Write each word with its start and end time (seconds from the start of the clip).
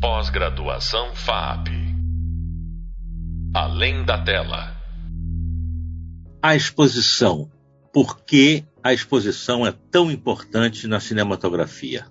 Pós-graduação 0.00 1.12
FAP. 1.12 1.70
Além 3.52 4.04
da 4.04 4.22
tela. 4.22 4.76
A 6.40 6.54
exposição. 6.54 7.50
Por 7.92 8.24
que 8.24 8.64
a 8.80 8.92
exposição 8.92 9.66
é 9.66 9.74
tão 9.90 10.08
importante 10.08 10.86
na 10.86 11.00
cinematografia? 11.00 12.06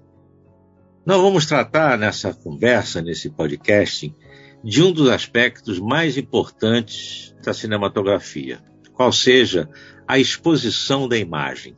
Nós 1.05 1.21
vamos 1.21 1.45
tratar 1.45 1.97
nessa 1.97 2.33
conversa, 2.33 3.01
nesse 3.01 3.29
podcast, 3.29 4.13
de 4.61 4.83
um 4.83 4.91
dos 4.91 5.09
aspectos 5.09 5.79
mais 5.79 6.17
importantes 6.17 7.33
da 7.41 7.53
cinematografia, 7.53 8.59
qual 8.91 9.13
seja 9.13 9.69
a 10.05 10.19
exposição 10.19 11.07
da 11.07 11.17
imagem. 11.17 11.77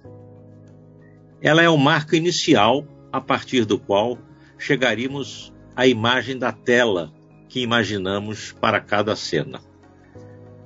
Ela 1.39 1.61
é 1.61 1.69
o 1.69 1.77
marco 1.77 2.15
inicial 2.15 2.83
a 3.11 3.21
partir 3.21 3.63
do 3.63 3.77
qual 3.77 4.17
chegaríamos 4.57 5.53
à 5.79 5.87
imagem 5.87 6.37
da 6.37 6.51
tela 6.51 7.09
que 7.47 7.61
imaginamos 7.61 8.51
para 8.51 8.81
cada 8.81 9.15
cena. 9.15 9.61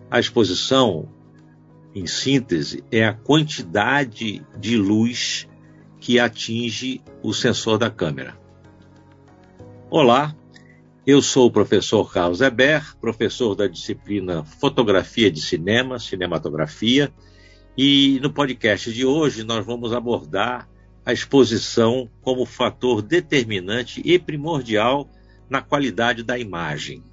A 0.09 0.19
exposição, 0.19 1.07
em 1.93 2.07
síntese, 2.07 2.83
é 2.91 3.05
a 3.05 3.13
quantidade 3.13 4.43
de 4.57 4.75
luz 4.75 5.47
que 5.99 6.17
atinge 6.17 6.99
o 7.21 7.31
sensor 7.31 7.77
da 7.77 7.91
câmera. 7.91 8.35
Olá, 9.87 10.35
eu 11.05 11.21
sou 11.21 11.45
o 11.45 11.51
professor 11.51 12.11
Carlos 12.11 12.41
Eber, 12.41 12.97
professor 12.99 13.53
da 13.53 13.67
disciplina 13.67 14.43
Fotografia 14.43 15.29
de 15.29 15.41
Cinema, 15.41 15.99
Cinematografia, 15.99 17.13
e 17.77 18.19
no 18.19 18.33
podcast 18.33 18.91
de 18.91 19.05
hoje 19.05 19.43
nós 19.43 19.63
vamos 19.63 19.93
abordar 19.93 20.67
a 21.05 21.11
exposição 21.11 22.09
como 22.21 22.45
fator 22.45 23.01
determinante 23.01 24.01
e 24.05 24.17
primordial 24.17 25.09
na 25.49 25.61
qualidade 25.61 26.23
da 26.23 26.37
imagem. 26.37 27.03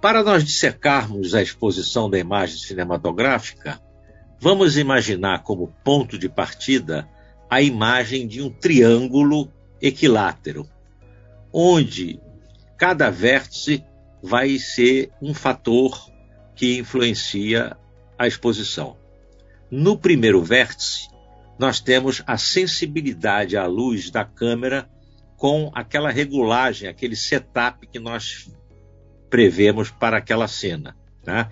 Para 0.00 0.22
nós 0.22 0.44
dissecarmos 0.44 1.34
a 1.34 1.42
exposição 1.42 2.10
da 2.10 2.18
imagem 2.18 2.58
cinematográfica, 2.58 3.80
vamos 4.38 4.76
imaginar 4.76 5.42
como 5.42 5.74
ponto 5.82 6.18
de 6.18 6.28
partida 6.28 7.08
a 7.48 7.62
imagem 7.62 8.26
de 8.26 8.42
um 8.42 8.50
triângulo 8.50 9.50
equilátero, 9.80 10.68
onde 11.52 12.20
cada 12.76 13.10
vértice 13.10 13.84
vai 14.22 14.58
ser 14.58 15.10
um 15.20 15.32
fator 15.32 16.10
que 16.54 16.78
influencia 16.78 17.76
a 18.18 18.26
exposição. 18.26 18.96
No 19.70 19.98
primeiro 19.98 20.42
vértice, 20.42 21.08
nós 21.58 21.80
temos 21.80 22.22
a 22.26 22.36
sensibilidade 22.36 23.56
à 23.56 23.66
luz 23.66 24.10
da 24.10 24.24
câmera 24.24 24.88
com 25.36 25.70
aquela 25.74 26.10
regulagem, 26.10 26.88
aquele 26.88 27.16
setup 27.16 27.86
que 27.86 27.98
nós 27.98 28.50
prevemos 29.28 29.90
para 29.90 30.18
aquela 30.18 30.48
cena. 30.48 30.96
Tá? 31.22 31.50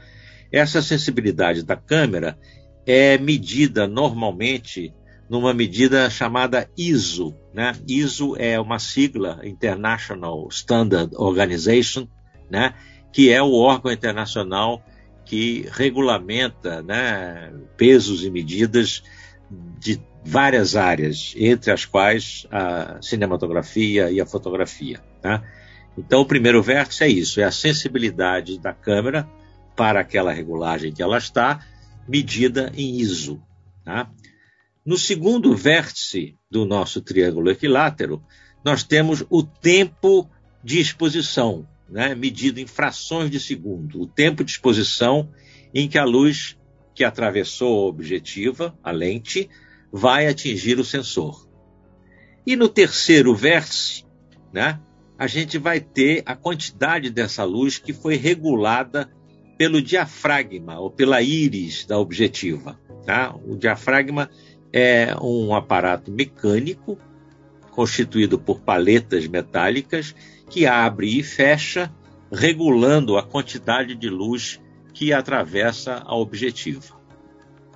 Essa 0.51 0.83
sensibilidade 0.83 1.63
da 1.63 1.77
câmera 1.77 2.39
é 2.87 3.19
medida 3.19 3.87
normalmente 3.87 4.95
numa 5.29 5.55
medida 5.55 6.11
chamada 6.11 6.69
ISO. 6.77 7.35
Né? 7.55 7.73
ISO 7.89 8.37
é 8.37 8.61
uma 8.61 8.79
sigla 8.79 9.41
International 9.45 10.47
Standard 10.51 11.15
Organization, 11.17 12.07
né? 12.51 12.75
que 13.13 13.31
é 13.31 13.43
o 13.43 13.53
órgão 13.53 13.93
internacional 13.93 14.83
que 15.25 15.67
regulamenta 15.71 16.83
né, 16.83 17.53
pesos 17.77 18.25
e 18.25 18.31
medidas 18.31 19.03
de 19.79 20.01
várias 20.25 20.77
áreas, 20.77 21.35
entre 21.37 21.71
as 21.71 21.85
quais 21.85 22.47
a 22.51 23.01
cinematografia 23.03 24.11
e 24.11 24.21
a 24.21 24.27
fotografia. 24.27 25.01
Tá? 25.21 25.43
Então, 25.97 26.21
o 26.21 26.27
primeiro 26.27 26.63
vértice 26.63 27.05
é 27.05 27.09
isso: 27.09 27.41
é 27.41 27.45
a 27.45 27.51
sensibilidade 27.51 28.59
da 28.59 28.73
câmera 28.73 29.29
para 29.77 30.01
aquela 30.01 30.33
regulagem 30.33 30.93
que 30.93 31.03
ela 31.03 31.19
está, 31.19 31.65
medida 32.09 32.73
em 32.77 33.01
ISO. 33.01 33.43
Tá? 33.85 34.11
No 34.85 34.99
segundo 34.99 35.55
vértice 35.57 36.37
do 36.51 36.65
nosso 36.65 37.01
triângulo 37.01 37.51
equilátero, 37.51 38.23
nós 38.65 38.83
temos 38.83 39.25
o 39.31 39.43
tempo 39.43 40.29
de 40.63 40.81
exposição, 40.81 41.67
né, 41.89 42.15
medido 42.15 42.61
em 42.61 42.67
frações 42.67 43.31
de 43.31 43.41
segundo, 43.41 44.01
o 44.01 44.07
tempo 44.07 44.45
de 44.45 44.53
exposição 44.53 45.29
em 45.75 45.89
que 45.89 45.99
a 45.99 46.05
luz 46.05 46.57
que 46.95 47.05
atravessou 47.05 47.85
a 47.85 47.89
objetiva, 47.89 48.77
a 48.83 48.91
lente, 48.91 49.49
vai 49.91 50.27
atingir 50.27 50.79
o 50.79 50.85
sensor. 50.85 51.49
E 52.47 52.57
no 52.57 52.69
terceiro 52.69 53.35
vértice, 53.35 54.05
né, 54.53 54.81
a 55.19 55.27
gente 55.27 55.59
vai 55.59 55.81
ter 55.81 56.23
a 56.27 56.35
quantidade 56.35 57.09
dessa 57.11 57.45
luz 57.45 57.79
que 57.79 57.93
foi 57.93 58.17
regulada 58.17 59.11
pelo 59.57 59.81
diafragma 59.81 60.81
ou 60.81 60.91
pela 60.91 61.23
íris 61.23 61.87
da 61.87 61.99
objetiva. 61.99 62.79
Tá? 63.07 63.35
O 63.47 63.57
diafragma 63.57 64.29
é 64.73 65.15
um 65.21 65.55
aparato 65.55 66.11
mecânico 66.11 66.99
constituído 67.71 68.39
por 68.39 68.61
paletas 68.61 69.27
metálicas 69.27 70.15
que 70.49 70.67
abre 70.67 71.19
e 71.19 71.23
fecha, 71.23 71.93
regulando 72.31 73.17
a 73.17 73.23
quantidade 73.23 73.95
de 73.95 74.09
luz 74.09 74.61
que 74.93 75.13
atravessa 75.13 76.03
a 76.05 76.15
objetiva. 76.15 77.01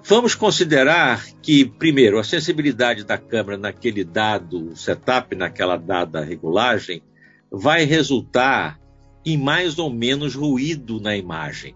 Vamos 0.04 0.34
considerar 0.36 1.26
que, 1.42 1.64
primeiro, 1.64 2.18
a 2.18 2.24
sensibilidade 2.24 3.04
da 3.04 3.18
câmera 3.18 3.58
naquele 3.58 4.04
dado 4.04 4.76
setup, 4.76 5.34
naquela 5.34 5.76
dada 5.76 6.22
regulagem, 6.22 7.02
vai 7.50 7.84
resultar 7.84 8.78
em 9.24 9.36
mais 9.36 9.78
ou 9.78 9.90
menos 9.90 10.36
ruído 10.36 11.00
na 11.00 11.16
imagem. 11.16 11.74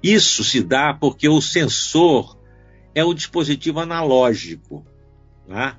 Isso 0.00 0.44
se 0.44 0.62
dá 0.62 0.94
porque 0.94 1.28
o 1.28 1.40
sensor 1.40 2.38
é 2.94 3.02
o 3.02 3.12
dispositivo 3.12 3.80
analógico. 3.80 4.86
Né? 5.48 5.76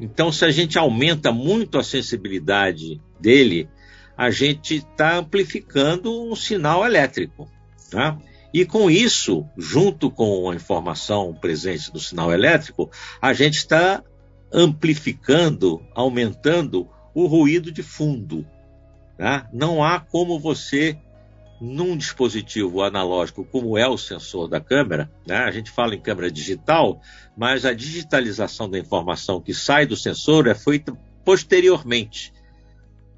Então, 0.00 0.32
se 0.32 0.44
a 0.44 0.50
gente 0.50 0.78
aumenta 0.78 1.30
muito 1.30 1.78
a 1.78 1.84
sensibilidade 1.84 3.00
dele, 3.20 3.68
a 4.18 4.32
gente 4.32 4.78
está 4.78 5.16
amplificando 5.16 6.28
um 6.28 6.34
sinal 6.34 6.84
elétrico. 6.84 7.48
Tá? 7.88 8.18
E 8.52 8.66
com 8.66 8.90
isso, 8.90 9.46
junto 9.56 10.10
com 10.10 10.50
a 10.50 10.56
informação 10.56 11.32
presente 11.32 11.92
do 11.92 12.00
sinal 12.00 12.32
elétrico, 12.32 12.90
a 13.22 13.32
gente 13.32 13.58
está 13.58 14.02
amplificando, 14.52 15.80
aumentando 15.94 16.88
o 17.14 17.26
ruído 17.26 17.70
de 17.70 17.84
fundo. 17.84 18.44
Tá? 19.16 19.48
Não 19.52 19.84
há 19.84 20.00
como 20.00 20.40
você, 20.40 20.98
num 21.60 21.96
dispositivo 21.96 22.82
analógico 22.82 23.44
como 23.44 23.78
é 23.78 23.86
o 23.86 23.96
sensor 23.96 24.48
da 24.48 24.60
câmera, 24.60 25.08
né? 25.24 25.36
a 25.36 25.50
gente 25.52 25.70
fala 25.70 25.94
em 25.94 26.00
câmera 26.00 26.28
digital, 26.28 27.00
mas 27.36 27.64
a 27.64 27.72
digitalização 27.72 28.68
da 28.68 28.80
informação 28.80 29.40
que 29.40 29.54
sai 29.54 29.86
do 29.86 29.96
sensor 29.96 30.48
é 30.48 30.56
feita 30.56 30.92
posteriormente 31.24 32.32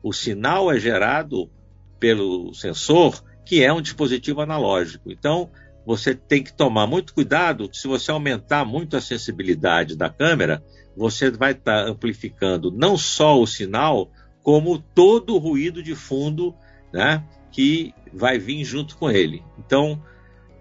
o 0.03 0.13
sinal 0.13 0.73
é 0.73 0.79
gerado 0.79 1.51
pelo 1.99 2.55
sensor, 2.55 3.23
que 3.45 3.63
é 3.63 3.73
um 3.73 3.83
dispositivo 3.83 4.41
analógico. 4.41 5.11
Então, 5.11 5.51
você 5.85 6.15
tem 6.15 6.43
que 6.43 6.53
tomar 6.53 6.87
muito 6.87 7.15
cuidado. 7.15 7.69
Se 7.73 7.89
você 7.89 8.11
aumentar 8.11 8.65
muito 8.65 8.97
a 8.97 9.01
sensibilidade 9.01 9.97
da 9.97 10.09
câmera, 10.09 10.63
você 10.97 11.31
vai 11.31 11.53
estar 11.53 11.85
tá 11.85 11.91
amplificando 11.91 12.71
não 12.71 12.97
só 12.97 13.41
o 13.41 13.47
sinal, 13.47 14.11
como 14.43 14.79
todo 14.79 15.35
o 15.35 15.39
ruído 15.39 15.83
de 15.83 15.95
fundo 15.95 16.55
né, 16.93 17.25
que 17.51 17.95
vai 18.13 18.39
vir 18.39 18.65
junto 18.65 18.97
com 18.97 19.11
ele. 19.11 19.43
Então, 19.59 20.03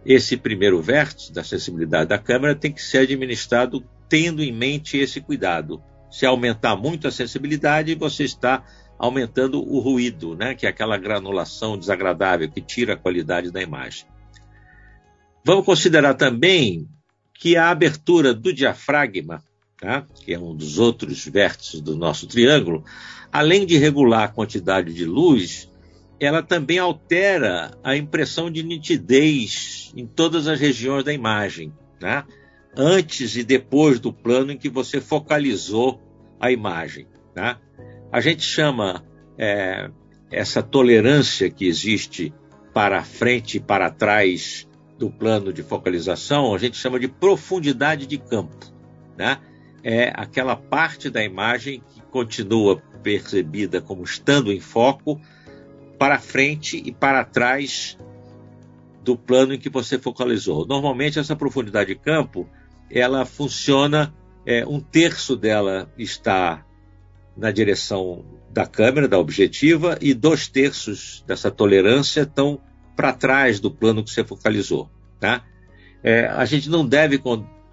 esse 0.06 0.38
primeiro 0.38 0.82
vértice 0.82 1.32
da 1.32 1.44
sensibilidade 1.44 2.10
da 2.10 2.18
câmera 2.18 2.56
tem 2.56 2.72
que 2.72 2.82
ser 2.82 3.00
administrado 3.00 3.84
tendo 4.08 4.44
em 4.44 4.52
mente 4.52 4.98
esse 4.98 5.22
cuidado. 5.22 5.82
Se 6.10 6.26
aumentar 6.26 6.76
muito 6.76 7.08
a 7.08 7.12
sensibilidade, 7.12 7.94
você 7.94 8.24
está 8.24 8.64
aumentando 9.00 9.62
o 9.62 9.80
ruído, 9.80 10.36
né, 10.36 10.54
que 10.54 10.66
é 10.66 10.70
aquela 10.70 10.98
granulação 10.98 11.78
desagradável 11.78 12.52
que 12.52 12.60
tira 12.60 12.94
a 12.94 12.98
qualidade 12.98 13.50
da 13.50 13.62
imagem. 13.62 14.06
Vamos 15.44 15.66
considerar 15.66 16.16
também 16.16 16.88
que 17.34 17.56
a 17.56 17.70
abertura 17.70 18.34
do 18.34 18.54
diafragma, 18.54 19.42
tá, 19.80 20.06
que 20.26 20.34
é 20.34 20.38
um 20.38 20.54
dos 20.54 20.78
outros 20.78 21.26
vértices 21.26 21.80
do 21.80 21.96
nosso 21.96 22.28
triângulo, 22.28 22.84
além 23.32 23.66
de 23.66 23.78
regular 23.78 24.24
a 24.24 24.28
quantidade 24.28 24.94
de 24.94 25.06
luz, 25.06 25.72
ela 26.20 26.44
também 26.44 26.78
altera 26.78 27.78
a 27.82 27.96
impressão 27.96 28.52
de 28.52 28.62
nitidez 28.62 29.94
em 29.96 30.06
todas 30.06 30.48
as 30.48 30.60
regiões 30.60 31.06
da 31.06 31.14
imagem, 31.14 31.72
né? 32.02 32.26
antes 32.76 33.38
e 33.38 33.44
depois 33.44 34.00
do 34.00 34.12
plano 34.12 34.52
em 34.52 34.58
que 34.58 34.70
você 34.70 35.00
focalizou 35.00 36.02
a 36.38 36.52
imagem. 36.52 37.08
Tá? 37.34 37.58
A 38.12 38.22
gente 38.22 38.44
chama 38.44 39.04
é, 39.38 39.90
essa 40.32 40.64
tolerância 40.64 41.50
que 41.50 41.68
existe 41.68 42.34
para 42.74 43.04
frente 43.04 43.58
e 43.58 43.60
para 43.60 43.90
trás 43.90 44.68
do 44.98 45.10
plano 45.10 45.54
de 45.54 45.64
focalização, 45.64 46.54
a 46.54 46.58
gente 46.58 46.78
chama 46.78 47.00
de 47.00 47.08
profundidade 47.08 48.06
de 48.06 48.18
campo. 48.18 48.58
Né? 49.18 49.38
é 49.84 50.12
aquela 50.16 50.56
parte 50.56 51.10
da 51.10 51.24
imagem 51.24 51.82
que 51.94 52.02
continua 52.02 52.82
percebida 53.02 53.82
como 53.82 54.04
estando 54.04 54.52
em 54.52 54.60
foco 54.60 55.20
para 55.98 56.20
frente 56.20 56.82
e 56.84 56.92
para 56.92 57.24
trás 57.24 57.98
do 59.04 59.18
plano 59.18 59.54
em 59.54 59.60
que 59.60 59.70
você 59.70 59.98
focalizou. 59.98 60.66
Normalmente 60.66 61.20
essa 61.20 61.36
profundidade 61.36 61.94
de 61.94 62.00
campo 62.00 62.50
ela 62.90 63.26
funciona 63.26 64.14
é, 64.46 64.66
um 64.66 64.80
terço 64.80 65.36
dela 65.36 65.92
está 65.98 66.66
na 67.36 67.52
direção 67.52 68.26
da 68.52 68.66
câmera, 68.66 69.08
da 69.08 69.20
objetiva, 69.20 69.98
e 70.02 70.14
dois 70.14 70.48
terços 70.48 71.24
dessa 71.28 71.50
tolerância 71.50 72.22
estão 72.22 72.60
para 72.96 73.14
trás 73.14 73.60
do 73.60 73.72
plano 73.72 74.04
que 74.04 74.12
você 74.12 74.24
focalizou. 74.24 74.90
Tá? 75.20 75.44
É, 76.04 76.26
a 76.26 76.46
gente 76.46 76.70
não 76.70 76.86
deve 76.86 77.22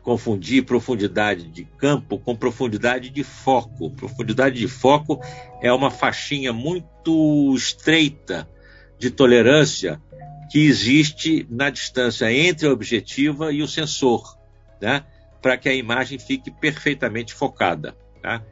confundir 0.03 0.65
profundidade 0.65 1.49
de 1.49 1.65
campo 1.65 2.19
com 2.19 2.37
profundidade 2.37 3.11
de 3.11 3.25
foco. 3.25 3.91
Profundidade 3.91 4.57
de 4.57 4.69
foco 4.69 5.21
é 5.61 5.73
uma 5.73 5.91
faixinha 5.91 6.53
muito 6.53 7.53
estreita 7.57 8.49
de 8.99 9.11
tolerância 9.11 10.01
que 10.51 10.65
existe 10.65 11.47
na 11.51 11.71
distância 11.71 12.33
entre 12.33 12.69
a 12.69 12.73
objetiva 12.73 13.53
e 13.53 13.63
o 13.63 13.69
sensor, 13.69 14.39
né? 14.81 15.05
para 15.43 15.57
que 15.57 15.69
a 15.69 15.75
imagem 15.75 16.19
fique 16.19 16.51
perfeitamente 16.51 17.35
focada. 17.35 17.97
Tá? 18.23 18.43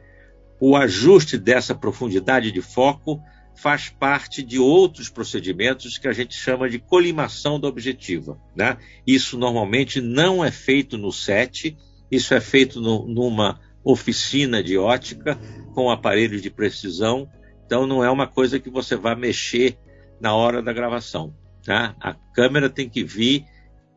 O 0.67 0.75
ajuste 0.75 1.37
dessa 1.37 1.75
profundidade 1.75 2.51
de 2.51 2.59
foco 2.59 3.21
faz 3.53 3.87
parte 3.87 4.41
de 4.41 4.57
outros 4.57 5.09
procedimentos 5.09 5.99
que 5.99 6.07
a 6.07 6.11
gente 6.11 6.33
chama 6.33 6.67
de 6.67 6.79
colimação 6.79 7.59
da 7.59 7.67
objetiva. 7.67 8.41
Né? 8.55 8.75
Isso 9.05 9.37
normalmente 9.37 10.01
não 10.01 10.43
é 10.43 10.49
feito 10.49 10.97
no 10.97 11.11
set, 11.11 11.77
isso 12.09 12.33
é 12.33 12.41
feito 12.41 12.81
no, 12.81 13.07
numa 13.07 13.59
oficina 13.83 14.63
de 14.63 14.75
ótica 14.75 15.37
com 15.75 15.91
aparelhos 15.91 16.41
de 16.41 16.49
precisão, 16.49 17.29
então 17.63 17.85
não 17.85 18.03
é 18.03 18.09
uma 18.09 18.25
coisa 18.25 18.59
que 18.59 18.71
você 18.71 18.95
vai 18.95 19.13
mexer 19.13 19.77
na 20.19 20.33
hora 20.33 20.63
da 20.63 20.73
gravação. 20.73 21.31
Tá? 21.63 21.95
A 22.01 22.15
câmera 22.33 22.71
tem 22.71 22.89
que 22.89 23.03
vir 23.03 23.45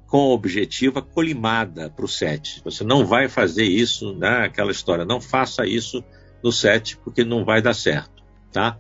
com 0.06 0.18
a 0.18 0.34
objetiva 0.34 1.00
colimada 1.00 1.88
para 1.88 2.04
o 2.04 2.08
set. 2.08 2.60
Você 2.62 2.84
não 2.84 3.06
vai 3.06 3.26
fazer 3.26 3.64
isso, 3.64 4.14
né? 4.14 4.44
aquela 4.44 4.70
história, 4.70 5.06
não 5.06 5.18
faça 5.18 5.66
isso 5.66 6.04
no 6.42 6.52
set 6.52 6.96
porque 6.98 7.24
não 7.24 7.44
vai 7.44 7.60
dar 7.60 7.74
certo. 7.74 8.22
Tá? 8.52 8.76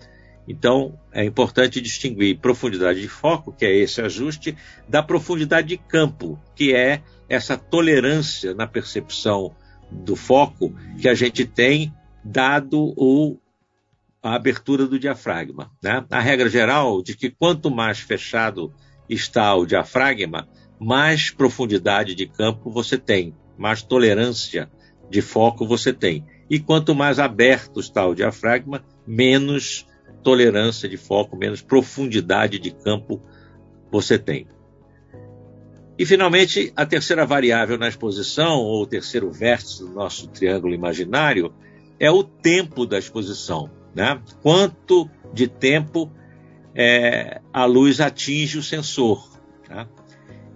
Então, 0.48 0.98
é 1.12 1.24
importante 1.24 1.80
distinguir 1.80 2.38
profundidade 2.38 3.00
de 3.00 3.08
foco, 3.08 3.52
que 3.52 3.66
é 3.66 3.76
esse 3.76 4.00
ajuste, 4.00 4.56
da 4.88 5.02
profundidade 5.02 5.68
de 5.68 5.76
campo, 5.76 6.40
que 6.56 6.74
é 6.74 7.02
essa 7.28 7.56
tolerância 7.58 8.54
na 8.54 8.66
percepção 8.66 9.54
do 9.90 10.16
foco 10.16 10.74
que 10.98 11.08
a 11.08 11.14
gente 11.14 11.44
tem 11.44 11.92
dado 12.24 12.94
o, 12.96 13.38
a 14.22 14.34
abertura 14.34 14.86
do 14.86 14.98
diafragma. 14.98 15.70
Né? 15.82 16.04
A 16.10 16.20
regra 16.20 16.48
geral 16.48 17.02
de 17.02 17.14
que 17.14 17.30
quanto 17.30 17.70
mais 17.70 17.98
fechado 17.98 18.72
está 19.08 19.54
o 19.54 19.66
diafragma, 19.66 20.48
mais 20.80 21.30
profundidade 21.30 22.14
de 22.14 22.26
campo 22.26 22.70
você 22.70 22.96
tem, 22.96 23.34
mais 23.58 23.82
tolerância 23.82 24.70
de 25.10 25.20
foco 25.20 25.66
você 25.66 25.92
tem. 25.92 26.24
E 26.50 26.58
quanto 26.58 26.94
mais 26.94 27.18
aberto 27.18 27.80
está 27.80 28.06
o 28.06 28.14
diafragma, 28.14 28.84
menos 29.06 29.86
tolerância 30.22 30.88
de 30.88 30.96
foco, 30.96 31.36
menos 31.36 31.62
profundidade 31.62 32.58
de 32.58 32.70
campo 32.70 33.22
você 33.90 34.18
tem. 34.18 34.46
E 35.98 36.06
finalmente, 36.06 36.72
a 36.76 36.86
terceira 36.86 37.26
variável 37.26 37.76
na 37.76 37.88
exposição, 37.88 38.58
ou 38.58 38.82
o 38.82 38.86
terceiro 38.86 39.30
vértice 39.30 39.80
do 39.80 39.90
nosso 39.90 40.28
triângulo 40.28 40.72
imaginário, 40.72 41.52
é 41.98 42.10
o 42.10 42.22
tempo 42.22 42.86
da 42.86 42.98
exposição. 42.98 43.70
Né? 43.94 44.20
Quanto 44.40 45.10
de 45.32 45.48
tempo 45.48 46.12
é, 46.74 47.40
a 47.52 47.64
luz 47.64 48.00
atinge 48.00 48.58
o 48.58 48.62
sensor. 48.62 49.28
Tá? 49.66 49.88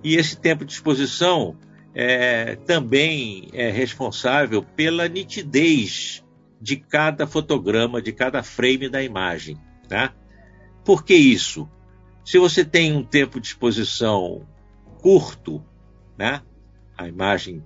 E 0.04 0.14
esse 0.14 0.36
tempo 0.36 0.64
de 0.64 0.72
exposição 0.72 1.56
é, 1.94 2.56
também 2.56 3.48
é 3.52 3.70
responsável 3.70 4.62
pela 4.62 5.08
nitidez 5.08 6.24
de 6.60 6.76
cada 6.76 7.26
fotograma, 7.26 8.00
de 8.00 8.12
cada 8.12 8.42
frame 8.42 8.88
da 8.88 9.02
imagem. 9.02 9.58
Tá? 9.88 10.14
Por 10.84 11.04
que 11.04 11.14
isso? 11.14 11.68
Se 12.24 12.38
você 12.38 12.64
tem 12.64 12.96
um 12.96 13.02
tempo 13.02 13.40
de 13.40 13.48
exposição 13.48 14.46
curto, 15.00 15.62
né? 16.16 16.40
a 16.96 17.08
imagem 17.08 17.62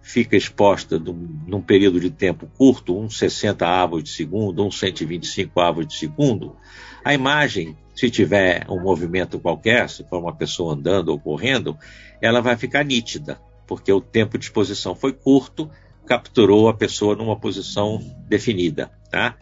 fica 0.00 0.36
exposta 0.36 0.98
num, 0.98 1.28
num 1.46 1.60
período 1.60 2.00
de 2.00 2.10
tempo 2.10 2.50
curto, 2.56 2.98
uns 2.98 3.18
60 3.18 3.66
avos 3.66 4.02
de 4.02 4.10
segundo, 4.10 4.64
uns 4.64 4.78
125 4.78 5.60
avos 5.60 5.86
de 5.86 5.94
segundo, 5.94 6.56
a 7.04 7.12
imagem, 7.12 7.76
se 7.94 8.10
tiver 8.10 8.64
um 8.68 8.80
movimento 8.80 9.38
qualquer, 9.38 9.88
se 9.90 10.02
for 10.04 10.18
uma 10.18 10.34
pessoa 10.34 10.74
andando 10.74 11.10
ou 11.10 11.20
correndo, 11.20 11.76
ela 12.20 12.40
vai 12.40 12.56
ficar 12.56 12.84
nítida, 12.84 13.38
porque 13.70 13.92
o 13.92 14.00
tempo 14.00 14.36
de 14.36 14.46
exposição 14.46 14.96
foi 14.96 15.12
curto, 15.12 15.70
capturou 16.04 16.68
a 16.68 16.74
pessoa 16.74 17.14
numa 17.14 17.38
posição 17.38 18.00
definida, 18.28 18.90
tá? 19.12 19.38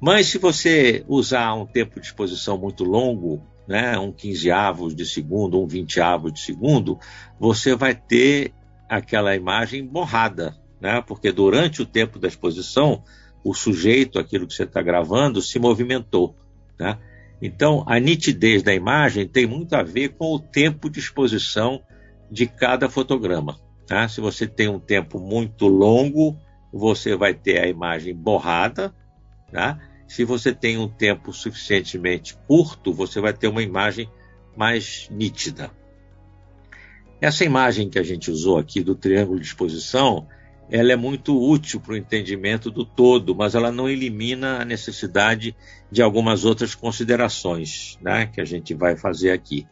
Mas 0.00 0.26
se 0.26 0.36
você 0.36 1.04
usar 1.06 1.54
um 1.54 1.64
tempo 1.64 2.00
de 2.00 2.06
exposição 2.06 2.58
muito 2.58 2.82
longo, 2.82 3.40
né, 3.68 3.96
um 3.96 4.10
15 4.10 4.50
avos 4.50 4.96
de 4.96 5.06
segundo, 5.06 5.62
um 5.62 5.66
20 5.68 6.00
avos 6.00 6.32
de 6.32 6.40
segundo, 6.40 6.98
você 7.38 7.76
vai 7.76 7.94
ter 7.94 8.52
aquela 8.88 9.36
imagem 9.36 9.86
borrada, 9.86 10.56
né? 10.80 11.00
Porque 11.06 11.30
durante 11.30 11.80
o 11.80 11.86
tempo 11.86 12.18
da 12.18 12.26
exposição, 12.26 13.04
o 13.44 13.54
sujeito, 13.54 14.18
aquilo 14.18 14.48
que 14.48 14.54
você 14.54 14.64
está 14.64 14.82
gravando, 14.82 15.40
se 15.40 15.56
movimentou, 15.60 16.34
né? 16.76 16.98
Então, 17.40 17.84
a 17.86 18.00
nitidez 18.00 18.64
da 18.64 18.74
imagem 18.74 19.28
tem 19.28 19.46
muito 19.46 19.76
a 19.76 19.84
ver 19.84 20.16
com 20.16 20.34
o 20.34 20.40
tempo 20.40 20.90
de 20.90 20.98
exposição 20.98 21.80
de 22.30 22.46
cada 22.46 22.88
fotograma. 22.88 23.58
Tá? 23.86 24.08
Se 24.08 24.20
você 24.20 24.46
tem 24.46 24.68
um 24.68 24.80
tempo 24.80 25.18
muito 25.20 25.66
longo, 25.66 26.36
você 26.72 27.16
vai 27.16 27.34
ter 27.34 27.58
a 27.58 27.68
imagem 27.68 28.14
borrada. 28.14 28.94
Tá? 29.52 29.78
Se 30.08 30.24
você 30.24 30.52
tem 30.52 30.78
um 30.78 30.88
tempo 30.88 31.32
suficientemente 31.32 32.36
curto, 32.46 32.92
você 32.92 33.20
vai 33.20 33.32
ter 33.32 33.48
uma 33.48 33.62
imagem 33.62 34.08
mais 34.56 35.08
nítida. 35.10 35.70
Essa 37.20 37.44
imagem 37.44 37.88
que 37.88 37.98
a 37.98 38.02
gente 38.02 38.30
usou 38.30 38.58
aqui 38.58 38.82
do 38.82 38.94
triângulo 38.94 39.40
de 39.40 39.46
exposição, 39.46 40.26
ela 40.70 40.92
é 40.92 40.96
muito 40.96 41.40
útil 41.40 41.80
para 41.80 41.94
o 41.94 41.96
entendimento 41.96 42.70
do 42.70 42.84
todo, 42.84 43.34
mas 43.34 43.54
ela 43.54 43.72
não 43.72 43.88
elimina 43.88 44.60
a 44.60 44.64
necessidade 44.64 45.56
de 45.90 46.02
algumas 46.02 46.44
outras 46.44 46.74
considerações 46.74 47.98
né, 48.02 48.26
que 48.26 48.40
a 48.40 48.44
gente 48.44 48.74
vai 48.74 48.96
fazer 48.96 49.30
aqui. 49.30 49.66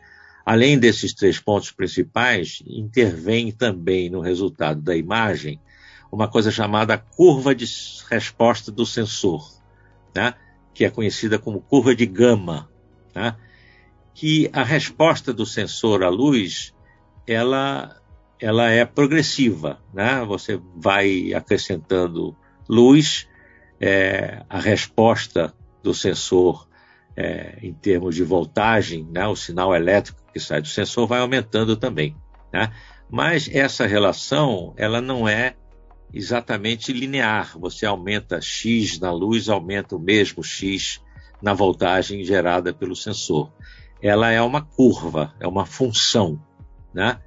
Além 0.45 0.79
desses 0.79 1.15
três 1.15 1.39
pontos 1.39 1.71
principais, 1.71 2.63
intervém 2.67 3.51
também 3.51 4.11
no 4.11 4.21
resultado 4.21 4.83
da 4.83 4.95
imagem 4.95 5.59
uma 6.13 6.29
coisa 6.29 6.51
chamada 6.51 6.99
curva 6.99 7.55
de 7.55 7.67
resposta 8.11 8.71
do 8.71 8.85
sensor, 8.85 9.51
né? 10.15 10.35
que 10.73 10.85
é 10.85 10.91
conhecida 10.91 11.39
como 11.39 11.61
curva 11.61 11.95
de 11.95 12.05
gama, 12.05 12.69
né? 13.15 13.37
que 14.13 14.51
a 14.53 14.63
resposta 14.63 15.33
do 15.33 15.47
sensor 15.47 16.05
à 16.05 16.09
luz 16.09 16.75
ela, 17.27 18.01
ela 18.39 18.71
é 18.71 18.85
progressiva. 18.85 19.81
Né? 19.93 20.25
Você 20.27 20.61
vai 20.77 21.33
acrescentando 21.33 22.37
luz, 22.69 23.27
é, 23.81 24.45
a 24.49 24.61
resposta 24.61 25.53
do 25.83 25.93
sensor 25.93 26.69
é, 27.17 27.59
em 27.63 27.73
termos 27.73 28.15
de 28.15 28.23
voltagem, 28.23 29.09
né? 29.11 29.27
o 29.27 29.35
sinal 29.35 29.75
elétrico 29.75 30.24
que 30.35 30.41
sai 30.41 30.61
do 30.61 30.67
sensor 30.67 31.07
vai 31.07 31.21
aumentando 31.21 31.77
também. 31.77 32.17
Né? 32.53 32.73
Mas 33.09 33.49
essa 33.53 33.87
relação 33.87 34.75
ela 34.77 35.01
não 35.01 35.29
é 35.29 35.55
exatamente 36.13 36.93
linear. 36.93 37.57
Você 37.59 37.87
aumenta 37.87 38.41
x 38.41 38.99
na 38.99 39.13
luz, 39.13 39.49
aumenta 39.49 39.95
o 39.95 40.01
mesmo 40.01 40.43
x 40.43 41.01
na 41.41 41.55
voltagem 41.55 42.25
gerada 42.25 42.75
pelo 42.75 42.97
sensor. 42.97 43.53
Ela 44.03 44.33
é 44.33 44.43
uma 44.43 44.61
curva, 44.61 45.33
é 45.39 45.47
uma 45.47 45.65
função. 45.65 46.43
Né? 46.93 47.21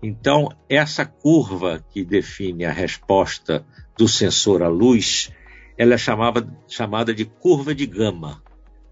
Então, 0.00 0.48
essa 0.68 1.04
curva 1.04 1.84
que 1.90 2.04
define 2.04 2.64
a 2.64 2.72
resposta 2.72 3.66
do 3.98 4.06
sensor 4.06 4.62
à 4.62 4.68
luz, 4.68 5.32
ela 5.76 5.94
é 5.94 5.98
chamada, 5.98 6.46
chamada 6.68 7.12
de 7.12 7.24
curva 7.24 7.74
de 7.74 7.86
gama. 7.86 8.40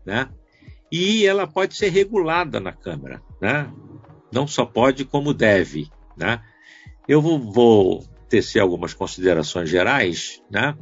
Né? 0.04 0.28
E 0.96 1.26
ela 1.26 1.44
pode 1.44 1.74
ser 1.74 1.88
regulada 1.88 2.60
na 2.60 2.70
câmera, 2.70 3.20
né? 3.40 3.68
Não 4.30 4.46
só 4.46 4.64
pode, 4.64 5.04
como 5.04 5.34
deve, 5.34 5.90
né? 6.16 6.40
Eu 7.08 7.20
vou, 7.20 7.36
vou 7.36 8.04
tecer 8.28 8.62
algumas 8.62 8.94
considerações 8.94 9.68
gerais, 9.68 10.40
né? 10.48 10.76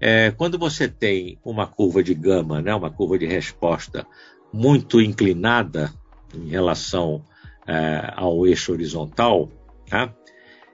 É, 0.00 0.30
quando 0.30 0.58
você 0.58 0.88
tem 0.88 1.38
uma 1.44 1.66
curva 1.66 2.02
de 2.02 2.14
gama, 2.14 2.62
né, 2.62 2.74
uma 2.74 2.90
curva 2.90 3.18
de 3.18 3.26
resposta 3.26 4.06
muito 4.50 5.02
inclinada 5.02 5.92
em 6.34 6.48
relação 6.48 7.22
é, 7.66 8.10
ao 8.16 8.46
eixo 8.46 8.72
horizontal, 8.72 9.50
tá? 9.86 10.14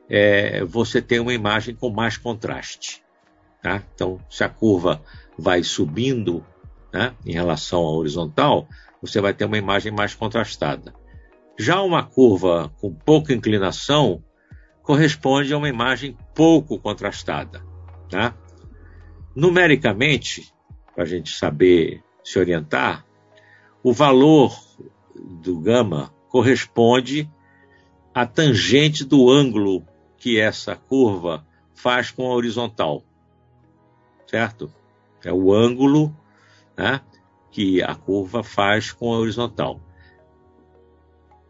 é, 0.08 0.64
você 0.64 1.02
tem 1.02 1.18
uma 1.18 1.34
imagem 1.34 1.74
com 1.74 1.90
mais 1.90 2.16
contraste. 2.16 3.02
Tá? 3.60 3.82
Então, 3.92 4.20
se 4.30 4.44
a 4.44 4.48
curva 4.48 5.02
vai 5.36 5.64
subindo 5.64 6.46
né, 6.92 7.14
em 7.24 7.32
relação 7.32 7.80
à 7.80 7.90
horizontal, 7.90 8.68
você 9.00 9.20
vai 9.20 9.32
ter 9.32 9.44
uma 9.44 9.58
imagem 9.58 9.92
mais 9.92 10.14
contrastada. 10.14 10.94
Já 11.58 11.82
uma 11.82 12.02
curva 12.02 12.72
com 12.80 12.92
pouca 12.92 13.32
inclinação 13.32 14.22
corresponde 14.82 15.52
a 15.52 15.58
uma 15.58 15.68
imagem 15.68 16.16
pouco 16.34 16.78
contrastada. 16.78 17.62
Tá? 18.08 18.34
Numericamente, 19.34 20.52
para 20.94 21.04
a 21.04 21.06
gente 21.06 21.30
saber 21.36 22.02
se 22.24 22.38
orientar, 22.38 23.04
o 23.82 23.92
valor 23.92 24.56
do 25.14 25.58
gama 25.58 26.12
corresponde 26.28 27.30
à 28.14 28.26
tangente 28.26 29.04
do 29.04 29.30
ângulo 29.30 29.84
que 30.16 30.38
essa 30.38 30.74
curva 30.74 31.46
faz 31.74 32.10
com 32.10 32.30
a 32.30 32.34
horizontal. 32.34 33.04
Certo? 34.26 34.72
É 35.24 35.32
o 35.32 35.52
ângulo 35.52 36.14
né, 36.78 37.00
que 37.50 37.82
a 37.82 37.94
curva 37.96 38.44
faz 38.44 38.92
com 38.92 39.12
a 39.12 39.18
horizontal. 39.18 39.80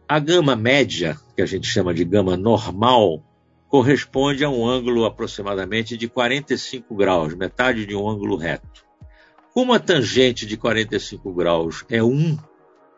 A 0.09 0.19
gama 0.19 0.57
média, 0.57 1.19
que 1.37 1.43
a 1.43 1.47
gente 1.47 1.67
chama 1.67 1.93
de 1.93 2.03
gama 2.03 2.35
normal, 2.35 3.23
corresponde 3.69 4.43
a 4.43 4.49
um 4.49 4.67
ângulo 4.67 5.05
aproximadamente 5.05 5.99
de 5.99 6.09
45 6.09 6.95
graus, 6.95 7.35
metade 7.35 7.85
de 7.85 7.95
um 7.95 8.09
ângulo 8.09 8.37
reto. 8.37 8.87
Como 9.53 9.75
a 9.75 9.79
tangente 9.79 10.47
de 10.47 10.57
45 10.57 11.31
graus 11.35 11.85
é 11.91 12.03
1, 12.03 12.39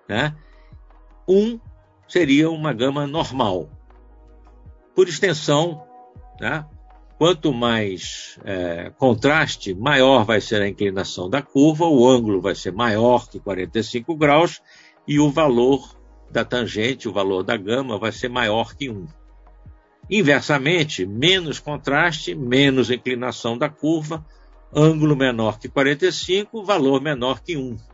né, 0.09 0.37
1 1.27 1.59
seria 2.07 2.49
uma 2.49 2.73
gama 2.73 3.09
normal. 3.09 3.69
Por 4.95 5.09
extensão, 5.09 5.85
né, 6.41 6.65
quanto 7.21 7.53
mais 7.53 8.39
é, 8.47 8.91
contraste, 8.97 9.75
maior 9.75 10.25
vai 10.25 10.41
ser 10.41 10.63
a 10.63 10.67
inclinação 10.67 11.29
da 11.29 11.43
curva, 11.43 11.85
o 11.85 12.09
ângulo 12.09 12.41
vai 12.41 12.55
ser 12.55 12.73
maior 12.73 13.29
que 13.29 13.39
45 13.39 14.17
graus 14.17 14.63
e 15.07 15.21
o 15.21 15.31
valor 15.31 16.01
da 16.31 16.47
tangente, 16.47 17.11
o 17.11 17.13
valor 17.13 17.43
da 17.43 17.59
gama, 17.59 17.99
vai 17.99 18.11
ser 18.11 18.31
maior 18.31 18.75
que 18.75 18.89
1. 18.89 19.07
Inversamente, 20.09 21.05
menos 21.05 21.59
contraste, 21.59 22.35
menos 22.35 22.91
inclinação 22.91 23.59
da 23.59 23.69
curva, 23.69 24.25
ângulo 24.75 25.15
menor 25.15 25.59
que 25.59 25.69
45, 25.69 26.65
valor 26.65 27.03
menor 27.03 27.43
que 27.43 27.55
1. 27.55 27.77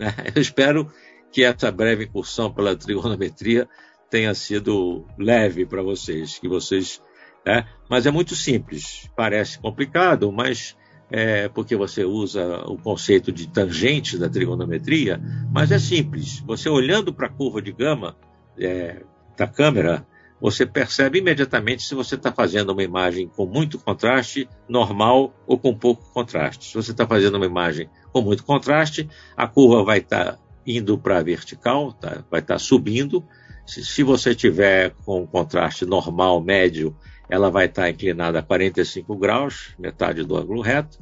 Né? 0.00 0.14
Eu 0.34 0.42
espero 0.42 0.92
que 1.30 1.44
essa 1.44 1.70
breve 1.70 2.06
incursão 2.06 2.52
pela 2.52 2.74
trigonometria 2.74 3.68
tenha 4.10 4.34
sido 4.34 5.06
leve 5.16 5.64
para 5.64 5.82
vocês, 5.82 6.38
que 6.38 6.48
vocês, 6.48 7.00
né? 7.48 7.64
mas 7.88 8.04
é 8.04 8.10
muito 8.10 8.36
simples. 8.36 9.08
Parece 9.16 9.58
complicado, 9.58 10.30
mas 10.30 10.76
é, 11.10 11.48
porque 11.48 11.74
você 11.74 12.04
usa 12.04 12.62
o 12.66 12.76
conceito 12.76 13.32
de 13.32 13.48
tangente 13.48 14.18
da 14.18 14.28
trigonometria, 14.28 15.18
mas 15.50 15.72
é 15.72 15.78
simples. 15.78 16.40
Você 16.40 16.68
olhando 16.68 17.10
para 17.10 17.26
a 17.26 17.30
curva 17.30 17.62
de 17.62 17.72
gama 17.72 18.14
é, 18.58 19.02
da 19.34 19.46
câmera, 19.46 20.06
você 20.38 20.66
percebe 20.66 21.20
imediatamente 21.20 21.82
se 21.82 21.94
você 21.94 22.16
está 22.16 22.30
fazendo 22.30 22.70
uma 22.70 22.82
imagem 22.82 23.26
com 23.28 23.46
muito 23.46 23.78
contraste, 23.78 24.46
normal 24.68 25.34
ou 25.46 25.58
com 25.58 25.74
pouco 25.74 26.04
contraste. 26.12 26.66
Se 26.66 26.74
você 26.74 26.90
está 26.90 27.06
fazendo 27.06 27.36
uma 27.36 27.46
imagem 27.46 27.88
com 28.12 28.20
muito 28.20 28.44
contraste, 28.44 29.08
a 29.34 29.48
curva 29.48 29.82
vai 29.82 29.98
estar 29.98 30.32
tá 30.32 30.38
indo 30.66 30.98
para 30.98 31.18
a 31.18 31.22
vertical, 31.22 31.94
tá? 31.94 32.22
vai 32.30 32.40
estar 32.40 32.56
tá 32.56 32.58
subindo. 32.58 33.24
Se, 33.66 33.82
se, 33.84 34.02
você 34.02 34.34
tiver 34.34 34.94
com 35.04 35.26
contraste 35.26 35.84
normal, 35.84 36.42
médio, 36.42 36.94
ela 37.28 37.50
vai 37.50 37.66
estar 37.66 37.90
inclinada 37.90 38.38
a 38.38 38.42
45 38.42 39.16
graus, 39.16 39.74
metade 39.78 40.24
do 40.24 40.36
ângulo 40.36 40.62
reto. 40.62 40.98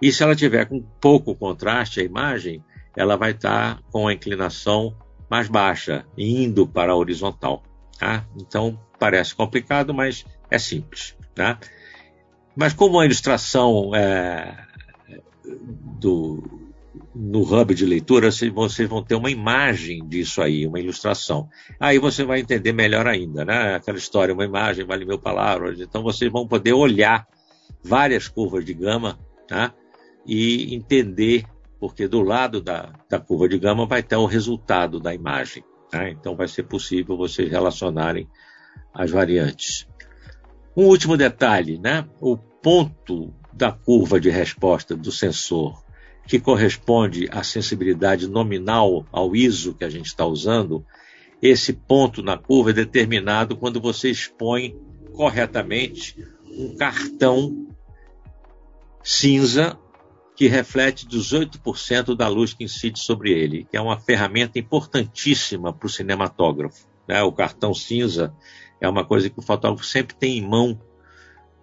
E 0.00 0.12
se 0.12 0.22
ela 0.22 0.36
tiver 0.36 0.66
com 0.66 0.80
pouco 1.00 1.34
contraste, 1.34 2.00
a 2.00 2.04
imagem, 2.04 2.62
ela 2.96 3.16
vai 3.16 3.32
estar 3.32 3.80
com 3.90 4.06
a 4.06 4.12
inclinação 4.12 4.94
mais 5.30 5.48
baixa, 5.48 6.04
indo 6.16 6.66
para 6.66 6.92
a 6.92 6.96
horizontal. 6.96 7.62
Tá? 7.98 8.24
Então, 8.36 8.78
parece 8.98 9.34
complicado, 9.34 9.92
mas 9.92 10.24
é 10.50 10.58
simples. 10.58 11.16
Tá? 11.34 11.58
Mas 12.54 12.72
como 12.72 12.98
a 12.98 13.04
ilustração 13.04 13.94
é, 13.94 14.66
do, 15.98 16.57
no 17.18 17.42
hub 17.42 17.74
de 17.74 17.84
leitura, 17.84 18.30
vocês 18.30 18.88
vão 18.88 19.02
ter 19.02 19.16
uma 19.16 19.28
imagem 19.28 20.06
disso 20.06 20.40
aí, 20.40 20.64
uma 20.64 20.78
ilustração. 20.78 21.48
Aí 21.80 21.98
você 21.98 22.24
vai 22.24 22.38
entender 22.38 22.72
melhor 22.72 23.08
ainda, 23.08 23.44
né? 23.44 23.74
Aquela 23.74 23.98
história, 23.98 24.32
uma 24.32 24.44
imagem 24.44 24.86
vale 24.86 25.04
mil 25.04 25.18
palavras. 25.18 25.80
Então 25.80 26.00
vocês 26.00 26.30
vão 26.30 26.46
poder 26.46 26.74
olhar 26.74 27.26
várias 27.82 28.28
curvas 28.28 28.64
de 28.64 28.72
gama, 28.72 29.18
tá? 29.48 29.74
E 30.24 30.72
entender, 30.72 31.44
porque 31.80 32.06
do 32.06 32.22
lado 32.22 32.60
da, 32.60 32.92
da 33.10 33.18
curva 33.18 33.48
de 33.48 33.58
gama 33.58 33.84
vai 33.84 34.00
ter 34.00 34.14
o 34.14 34.24
resultado 34.24 35.00
da 35.00 35.12
imagem. 35.12 35.64
Tá? 35.90 36.08
Então 36.08 36.36
vai 36.36 36.46
ser 36.46 36.64
possível 36.64 37.16
vocês 37.16 37.50
relacionarem 37.50 38.28
as 38.94 39.10
variantes. 39.10 39.88
Um 40.76 40.84
último 40.84 41.16
detalhe, 41.16 41.78
né? 41.78 42.06
O 42.20 42.36
ponto 42.36 43.34
da 43.52 43.72
curva 43.72 44.20
de 44.20 44.30
resposta 44.30 44.94
do 44.94 45.10
sensor 45.10 45.82
que 46.28 46.38
corresponde 46.38 47.26
à 47.32 47.42
sensibilidade 47.42 48.28
nominal 48.28 49.06
ao 49.10 49.34
ISO 49.34 49.72
que 49.72 49.82
a 49.82 49.88
gente 49.88 50.06
está 50.06 50.26
usando, 50.26 50.84
esse 51.40 51.72
ponto 51.72 52.22
na 52.22 52.36
curva 52.36 52.68
é 52.68 52.74
determinado 52.74 53.56
quando 53.56 53.80
você 53.80 54.10
expõe 54.10 54.76
corretamente 55.14 56.22
um 56.46 56.76
cartão 56.76 57.66
cinza 59.02 59.78
que 60.36 60.48
reflete 60.48 61.08
18% 61.08 62.14
da 62.14 62.28
luz 62.28 62.52
que 62.52 62.62
incide 62.62 63.00
sobre 63.00 63.32
ele, 63.32 63.64
que 63.64 63.76
é 63.76 63.80
uma 63.80 63.98
ferramenta 63.98 64.58
importantíssima 64.58 65.72
para 65.72 65.86
o 65.86 65.90
cinematógrafo. 65.90 66.86
Né? 67.08 67.22
O 67.22 67.32
cartão 67.32 67.72
cinza 67.72 68.34
é 68.80 68.88
uma 68.88 69.04
coisa 69.04 69.30
que 69.30 69.38
o 69.38 69.42
fotógrafo 69.42 69.86
sempre 69.86 70.14
tem 70.14 70.36
em 70.38 70.46
mão, 70.46 70.78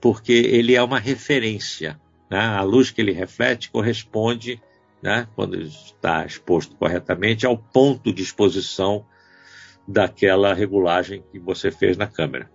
porque 0.02 0.34
ele 0.34 0.74
é 0.74 0.82
uma 0.82 1.00
referência. 1.00 2.02
Né? 2.29 2.39
A 2.39 2.62
luz 2.62 2.91
que 2.91 3.01
ele 3.01 3.12
reflete 3.12 3.70
corresponde, 3.70 4.62
né, 5.01 5.27
quando 5.36 5.62
está 5.62 6.25
exposto 6.25 6.75
corretamente, 6.75 7.46
ao 7.46 7.58
ponto 7.58 8.12
de 8.12 8.24
exposição 8.24 9.05
daquela 9.88 10.53
regulagem 10.53 11.24
que 11.32 11.39
você 11.39 11.70
fez 11.70 11.96
na 11.96 12.08
câmera. 12.08 12.50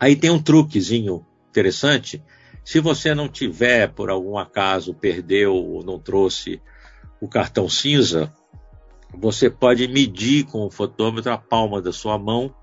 Aí 0.00 0.16
tem 0.16 0.30
um 0.30 0.42
truquezinho 0.42 1.24
interessante. 1.50 2.22
Se 2.64 2.80
você 2.80 3.14
não 3.14 3.28
tiver, 3.28 3.88
por 3.92 4.08
algum 4.08 4.38
acaso, 4.38 4.94
perdeu 4.94 5.54
ou 5.54 5.84
não 5.84 5.98
trouxe 5.98 6.60
o 7.20 7.28
cartão 7.28 7.68
cinza, 7.68 8.32
você 9.14 9.50
pode 9.50 9.86
medir 9.86 10.44
com 10.46 10.64
o 10.66 10.70
fotômetro 10.70 11.30
a 11.30 11.38
palma 11.38 11.82
da 11.82 11.92
sua 11.92 12.18
mão 12.18 12.54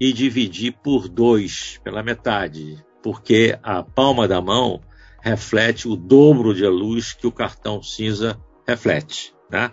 e 0.00 0.12
dividir 0.12 0.72
por 0.82 1.08
dois, 1.08 1.80
pela 1.82 2.02
metade, 2.02 2.84
porque 3.02 3.58
a 3.62 3.82
palma 3.82 4.26
da 4.26 4.40
mão 4.40 4.80
reflete 5.26 5.88
o 5.88 5.96
dobro 5.96 6.54
de 6.54 6.64
luz 6.68 7.12
que 7.12 7.26
o 7.26 7.32
cartão 7.32 7.82
cinza 7.82 8.40
reflete. 8.64 9.34
Né? 9.50 9.72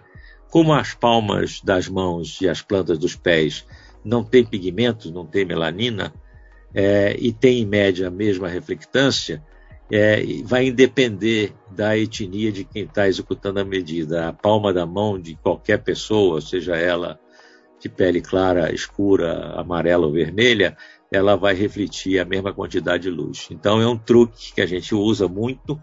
Como 0.50 0.74
as 0.74 0.95
palmas 0.95 1.62
das 1.63 1.88
mãos 1.88 2.41
e 2.41 2.50
as 2.50 2.63
plantas 2.63 2.98
dos 2.98 3.15
pés 3.15 3.63
não 4.03 4.24
têm 4.24 4.43
pigmentos, 4.43 5.12
não 5.12 5.27
têm 5.27 5.45
melanina, 5.45 6.12
é, 6.74 7.15
e 7.19 7.31
tem 7.31 7.62
em 7.62 7.67
média 7.67 8.07
a 8.07 8.12
mesma 8.12 8.48
reflectância, 8.48 9.43
é, 9.91 10.24
vai 10.43 10.72
depender 10.72 11.53
da 11.69 11.95
etnia 11.95 12.51
de 12.51 12.63
quem 12.63 12.86
está 12.86 13.07
executando 13.07 13.60
a 13.60 13.63
medida. 13.63 14.29
A 14.29 14.33
palma 14.33 14.74
da 14.74 14.88
mão 14.88 15.22
de 15.22 15.36
qualquer 15.36 15.83
pessoa, 15.83 16.41
seja 16.41 16.75
ela 16.75 17.19
de 17.79 17.88
pele 17.89 18.22
clara, 18.22 18.74
escura, 18.74 19.51
amarela 19.55 20.07
ou 20.07 20.12
vermelha, 20.12 20.75
ela 21.13 21.38
vai 21.38 21.53
refletir 21.53 22.20
a 22.20 22.25
mesma 22.25 22.51
quantidade 22.51 23.03
de 23.03 23.12
luz. 23.12 23.48
Então 23.51 23.79
é 23.79 23.88
um 23.88 23.96
truque 23.96 24.51
que 24.51 24.62
a 24.62 24.65
gente 24.65 24.96
usa 24.96 25.27
muito. 25.27 25.79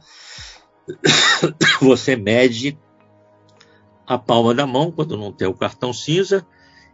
Você 1.80 2.16
mede 2.16 2.76
a 4.04 4.18
palma 4.18 4.52
da 4.52 4.66
mão 4.66 4.90
quando 4.90 5.16
não 5.16 5.30
tem 5.30 5.46
o 5.46 5.54
cartão 5.54 5.92
cinza 5.92 6.44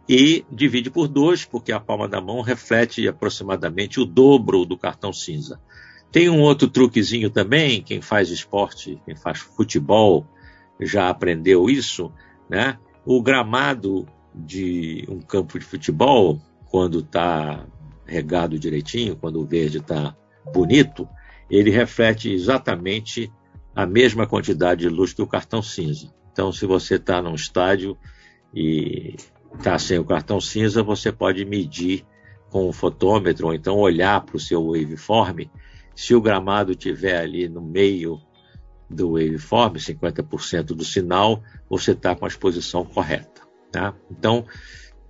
e 0.07 0.45
divide 0.51 0.91
por 0.91 1.07
dois, 1.07 1.45
porque 1.45 1.71
a 1.71 1.79
palma 1.79 2.07
da 2.07 2.21
mão 2.21 2.41
reflete 2.41 3.07
aproximadamente 3.07 3.99
o 3.99 4.05
dobro 4.05 4.65
do 4.65 4.77
cartão 4.77 5.11
cinza. 5.11 5.59
Tem 6.11 6.29
um 6.29 6.41
outro 6.41 6.67
truquezinho 6.67 7.31
também, 7.31 7.81
quem 7.81 8.01
faz 8.01 8.29
esporte, 8.29 9.01
quem 9.03 9.15
faz 9.15 9.39
futebol, 9.39 10.27
já 10.79 11.09
aprendeu 11.09 11.71
isso, 11.71 12.11
né? 12.47 12.77
O 13.03 13.19
gramado 13.19 14.07
de 14.33 15.05
um 15.09 15.19
campo 15.19 15.57
de 15.57 15.65
futebol, 15.65 16.39
quando 16.69 16.99
está 16.99 17.65
regado 18.07 18.57
direitinho, 18.57 19.15
quando 19.15 19.39
o 19.39 19.45
verde 19.45 19.79
está 19.79 20.15
bonito, 20.53 21.07
ele 21.49 21.69
reflete 21.69 22.31
exatamente 22.31 23.31
a 23.75 23.85
mesma 23.85 24.25
quantidade 24.25 24.81
de 24.81 24.89
luz 24.89 25.13
que 25.13 25.21
o 25.21 25.27
cartão 25.27 25.61
cinza. 25.61 26.13
Então, 26.31 26.51
se 26.51 26.65
você 26.65 26.95
está 26.95 27.21
num 27.21 27.35
estádio 27.35 27.97
e 28.53 29.15
está 29.55 29.77
sem 29.77 29.99
o 29.99 30.05
cartão 30.05 30.39
cinza, 30.39 30.81
você 30.81 31.11
pode 31.11 31.43
medir 31.45 32.05
com 32.49 32.67
o 32.67 32.73
fotômetro, 32.73 33.47
ou 33.47 33.53
então 33.53 33.77
olhar 33.77 34.21
para 34.21 34.37
o 34.37 34.39
seu 34.39 34.65
waveform, 34.67 35.49
se 35.95 36.15
o 36.15 36.21
gramado 36.21 36.75
tiver 36.75 37.19
ali 37.19 37.49
no 37.49 37.61
meio 37.61 38.21
do 38.89 39.13
waveform, 39.13 39.75
50% 39.75 40.67
do 40.67 40.85
sinal, 40.85 41.43
você 41.69 41.91
está 41.91 42.15
com 42.15 42.25
a 42.25 42.27
exposição 42.27 42.85
correta. 42.85 43.41
Tá? 43.71 43.93
Então, 44.09 44.45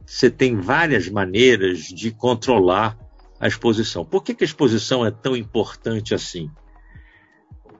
você 0.07 0.31
tem 0.31 0.55
várias 0.55 1.09
maneiras 1.09 1.79
de 1.79 2.11
controlar 2.11 2.97
a 3.37 3.45
exposição. 3.45 4.05
Por 4.05 4.23
que, 4.23 4.33
que 4.33 4.43
a 4.43 4.47
exposição 4.47 5.05
é 5.05 5.11
tão 5.11 5.35
importante 5.35 6.15
assim? 6.15 6.49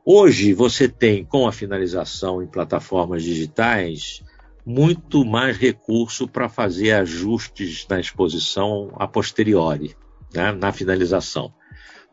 Hoje 0.06 0.54
você 0.54 0.90
tem, 0.90 1.24
com 1.24 1.48
a 1.48 1.54
finalização 1.54 2.44
em 2.44 2.48
plataformas 2.48 3.24
digitais, 3.24 4.22
muito 4.66 5.24
mais 5.24 5.58
recurso 5.58 6.28
para 6.28 6.50
fazer 6.50 6.92
ajustes 6.92 7.88
na 7.90 7.98
exposição 7.98 8.92
a 8.98 9.08
posteriori, 9.08 9.96
né, 10.34 10.52
na 10.52 10.74
finalização. 10.74 11.54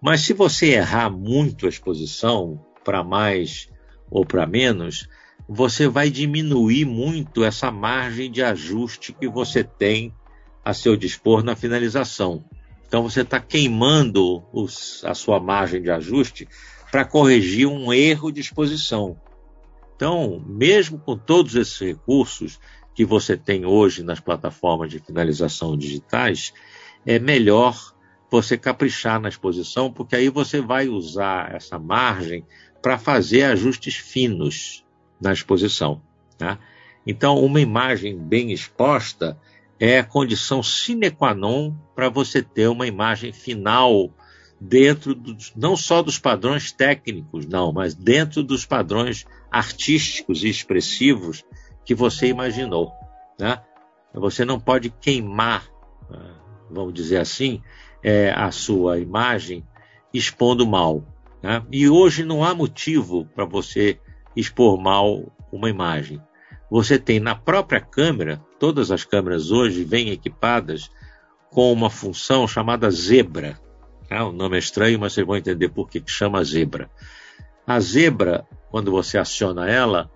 Mas 0.00 0.20
se 0.20 0.32
você 0.32 0.74
errar 0.74 1.10
muito 1.10 1.66
a 1.66 1.68
exposição, 1.68 2.64
para 2.84 3.02
mais 3.02 3.68
ou 4.08 4.24
para 4.24 4.46
menos, 4.46 5.08
você 5.48 5.86
vai 5.88 6.10
diminuir 6.10 6.84
muito 6.84 7.44
essa 7.44 7.70
margem 7.70 8.30
de 8.30 8.42
ajuste 8.42 9.12
que 9.12 9.28
você 9.28 9.62
tem 9.62 10.14
a 10.64 10.72
seu 10.72 10.96
dispor 10.96 11.42
na 11.42 11.54
finalização. 11.54 12.44
Então 12.86 13.02
você 13.02 13.20
está 13.20 13.38
queimando 13.38 14.42
os, 14.52 15.04
a 15.04 15.14
sua 15.14 15.38
margem 15.38 15.82
de 15.82 15.90
ajuste 15.90 16.48
para 16.90 17.04
corrigir 17.04 17.66
um 17.66 17.92
erro 17.92 18.30
de 18.30 18.40
exposição. 18.40 19.20
Então, 19.96 20.42
mesmo 20.46 20.98
com 20.98 21.16
todos 21.16 21.54
esses 21.54 21.78
recursos 21.78 22.58
que 22.94 23.04
você 23.04 23.36
tem 23.36 23.66
hoje 23.66 24.02
nas 24.02 24.20
plataformas 24.20 24.90
de 24.90 24.98
finalização 24.98 25.76
digitais, 25.76 26.52
é 27.04 27.18
melhor 27.18 27.94
você 28.30 28.56
caprichar 28.56 29.20
na 29.20 29.28
exposição, 29.28 29.92
porque 29.92 30.16
aí 30.16 30.28
você 30.28 30.60
vai 30.60 30.88
usar 30.88 31.54
essa 31.54 31.78
margem 31.78 32.44
para 32.80 32.98
fazer 32.98 33.42
ajustes 33.42 33.96
finos 33.96 34.83
na 35.20 35.32
exposição. 35.32 36.00
Tá? 36.38 36.58
Então, 37.06 37.38
uma 37.44 37.60
imagem 37.60 38.18
bem 38.18 38.52
exposta 38.52 39.38
é 39.78 39.98
a 39.98 40.04
condição 40.04 40.62
sine 40.62 41.10
qua 41.10 41.34
non 41.34 41.74
para 41.94 42.08
você 42.08 42.42
ter 42.42 42.68
uma 42.68 42.86
imagem 42.86 43.32
final 43.32 44.10
dentro 44.60 45.14
não 45.54 45.76
só 45.76 46.02
dos 46.02 46.18
padrões 46.18 46.72
técnicos, 46.72 47.46
não, 47.46 47.72
mas 47.72 47.94
dentro 47.94 48.42
dos 48.42 48.64
padrões 48.64 49.26
artísticos 49.50 50.42
e 50.42 50.48
expressivos 50.48 51.44
que 51.84 51.94
você 51.94 52.28
imaginou. 52.28 52.92
Né? 53.38 53.60
Você 54.14 54.44
não 54.44 54.58
pode 54.58 54.90
queimar, 54.90 55.68
ah, 56.10 56.34
vamos 56.70 56.94
dizer 56.94 57.18
assim, 57.18 57.62
é, 58.02 58.30
a 58.30 58.50
sua 58.50 58.98
imagem 58.98 59.66
expondo 60.12 60.66
mal. 60.66 61.04
Né? 61.42 61.62
E 61.70 61.88
hoje 61.88 62.24
não 62.24 62.44
há 62.44 62.54
motivo 62.54 63.26
para 63.34 63.44
você 63.44 63.98
expor 64.36 64.80
mal 64.80 65.32
uma 65.52 65.70
imagem. 65.70 66.20
Você 66.70 66.98
tem 66.98 67.20
na 67.20 67.34
própria 67.34 67.80
câmera, 67.80 68.44
todas 68.58 68.90
as 68.90 69.04
câmeras 69.04 69.50
hoje 69.50 69.84
vêm 69.84 70.10
equipadas 70.10 70.90
com 71.50 71.72
uma 71.72 71.88
função 71.88 72.48
chamada 72.48 72.90
zebra. 72.90 73.60
Ah, 74.10 74.26
o 74.26 74.32
nome 74.32 74.56
é 74.56 74.58
estranho, 74.58 74.98
mas 74.98 75.12
vocês 75.12 75.26
vão 75.26 75.36
entender 75.36 75.68
por 75.68 75.88
que 75.88 76.02
chama 76.06 76.42
zebra. 76.44 76.90
A 77.66 77.78
zebra, 77.80 78.46
quando 78.70 78.90
você 78.90 79.16
aciona 79.16 79.70
ela, 79.70 80.10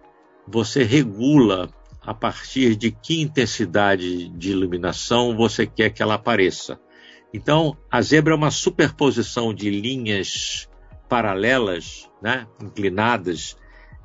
você 0.46 0.82
regula 0.82 1.70
a 2.02 2.12
partir 2.14 2.74
de 2.74 2.90
que 2.90 3.20
intensidade 3.20 4.28
de 4.30 4.50
iluminação 4.50 5.36
você 5.36 5.66
quer 5.66 5.90
que 5.90 6.02
ela 6.02 6.14
apareça. 6.14 6.80
Então, 7.32 7.76
a 7.90 8.00
zebra 8.00 8.32
é 8.32 8.36
uma 8.36 8.50
superposição 8.50 9.52
de 9.52 9.70
linhas 9.70 10.68
paralelas, 11.08 12.10
né, 12.22 12.46
inclinadas, 12.62 13.56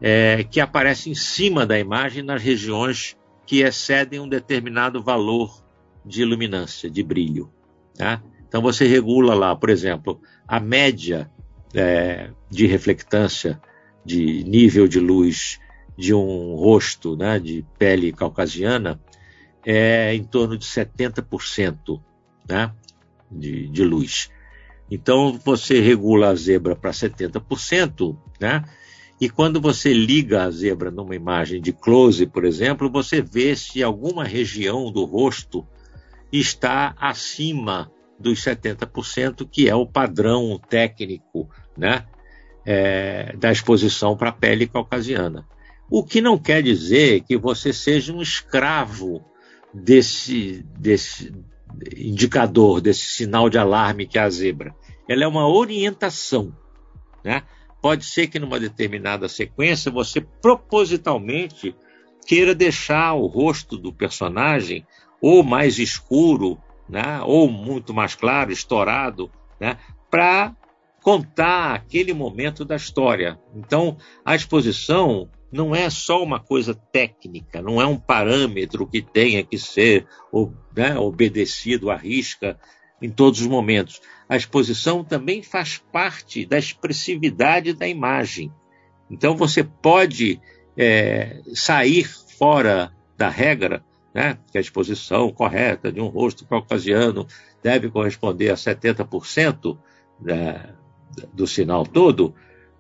é, 0.06 0.44
que 0.44 0.60
aparecem 0.60 1.14
em 1.14 1.16
cima 1.16 1.66
da 1.66 1.80
imagem 1.80 2.22
nas 2.22 2.44
regiões 2.44 3.16
que 3.46 3.62
excedem 3.62 4.20
um 4.20 4.28
determinado 4.28 5.02
valor 5.02 5.64
de 6.06 6.22
iluminância, 6.22 6.90
de 6.90 7.02
brilho. 7.02 7.50
Tá? 7.96 8.22
Então 8.46 8.62
você 8.62 8.86
regula 8.86 9.34
lá, 9.34 9.56
por 9.56 9.70
exemplo, 9.70 10.20
a 10.46 10.60
média 10.60 11.32
é, 11.74 12.32
de 12.50 12.68
reflectância, 12.68 13.62
de 14.04 14.44
nível 14.44 14.90
de 14.90 15.00
luz 15.00 15.58
de 15.98 16.14
um 16.14 16.56
rosto 16.56 17.16
né, 17.16 17.40
de 17.40 17.66
pele 17.80 18.12
caucasiana 18.12 19.00
é 19.66 20.14
em 20.14 20.24
torno 20.26 20.58
de 20.58 20.66
70% 20.66 22.02
né, 22.50 22.74
de, 23.32 23.70
de 23.70 23.84
luz. 23.86 24.30
Então 24.92 25.40
você 25.46 25.80
regula 25.80 26.30
a 26.30 26.36
zebra 26.36 26.76
para 26.76 26.92
70%, 26.92 28.18
né? 28.38 28.66
E 29.24 29.30
quando 29.30 29.62
você 29.62 29.94
liga 29.94 30.44
a 30.44 30.52
zebra 30.52 30.92
numa 30.92 31.16
imagem 31.16 31.62
de 31.62 31.72
close, 31.72 32.26
por 32.26 32.44
exemplo, 32.44 32.90
você 32.90 33.22
vê 33.22 33.56
se 33.56 33.82
alguma 33.82 34.26
região 34.26 34.92
do 34.92 35.06
rosto 35.06 35.66
está 36.30 36.94
acima 37.00 37.90
dos 38.20 38.44
70%, 38.44 39.48
que 39.50 39.70
é 39.70 39.74
o 39.74 39.88
padrão 39.88 40.60
técnico 40.68 41.50
né, 41.78 42.06
é, 42.66 43.34
da 43.38 43.50
exposição 43.50 44.18
para 44.18 44.28
a 44.28 44.34
pele 44.34 44.68
caucasiana. 44.68 45.48
O 45.90 46.04
que 46.04 46.20
não 46.20 46.38
quer 46.38 46.62
dizer 46.62 47.22
que 47.22 47.38
você 47.38 47.72
seja 47.72 48.12
um 48.12 48.22
escravo 48.22 49.24
desse, 49.74 50.66
desse 50.78 51.34
indicador, 51.96 52.82
desse 52.82 53.06
sinal 53.06 53.50
de 53.50 53.58
alarme 53.58 54.06
que 54.06 54.18
é 54.18 54.22
a 54.22 54.30
zebra. 54.30 54.76
Ela 55.08 55.24
é 55.24 55.28
uma 55.28 55.48
orientação. 55.48 56.54
Né? 57.24 57.42
Pode 57.84 58.06
ser 58.06 58.28
que 58.28 58.40
numa 58.40 58.62
determinada 58.62 59.28
sequência 59.28 59.92
você 59.92 60.22
propositalmente 60.22 61.76
queira 62.26 62.56
deixar 62.56 63.14
o 63.14 63.28
rosto 63.28 63.78
do 63.78 63.92
personagem 63.92 64.88
ou 65.22 65.44
mais 65.44 65.78
escuro 65.78 66.58
né, 66.88 67.22
ou 67.26 67.50
muito 67.50 67.94
mais 67.94 68.16
claro, 68.16 68.54
estourado, 68.54 69.30
né, 69.60 69.78
para 70.10 70.56
contar 71.02 71.74
aquele 71.74 72.14
momento 72.14 72.64
da 72.64 72.78
história. 72.78 73.38
Então, 73.54 73.98
a 74.24 74.34
exposição 74.34 75.30
não 75.52 75.76
é 75.76 75.90
só 75.90 76.24
uma 76.24 76.40
coisa 76.40 76.74
técnica, 76.74 77.62
não 77.62 77.82
é 77.82 77.86
um 77.86 78.00
parâmetro 78.00 78.88
que 78.88 79.02
tenha 79.02 79.44
que 79.44 79.58
ser 79.58 80.08
né, 80.74 80.98
obedecido 80.98 81.92
à 81.92 81.98
risca 81.98 82.58
em 83.04 83.10
todos 83.10 83.42
os 83.42 83.48
momentos. 83.48 84.02
A 84.30 84.38
exposição 84.38 85.04
também 85.04 85.44
faz 85.44 85.78
parte 85.92 86.46
da 86.46 86.58
expressividade 86.58 87.74
da 87.74 87.86
imagem. 87.86 88.50
Então, 89.12 89.36
você 89.36 89.62
pode 89.62 90.40
é, 90.78 91.42
sair 91.54 92.06
fora 92.38 92.94
da 93.18 93.28
regra 93.28 93.84
né, 94.14 94.38
que 94.52 94.58
a 94.58 94.62
exposição 94.62 95.30
correta 95.32 95.92
de 95.92 96.00
um 96.00 96.08
rosto 96.08 96.46
caucasiano 96.46 97.28
deve 97.62 97.90
corresponder 97.90 98.52
a 98.52 98.56
70% 98.56 99.78
da, 100.20 100.70
do 101.34 101.46
sinal 101.46 101.86
todo, 101.86 102.34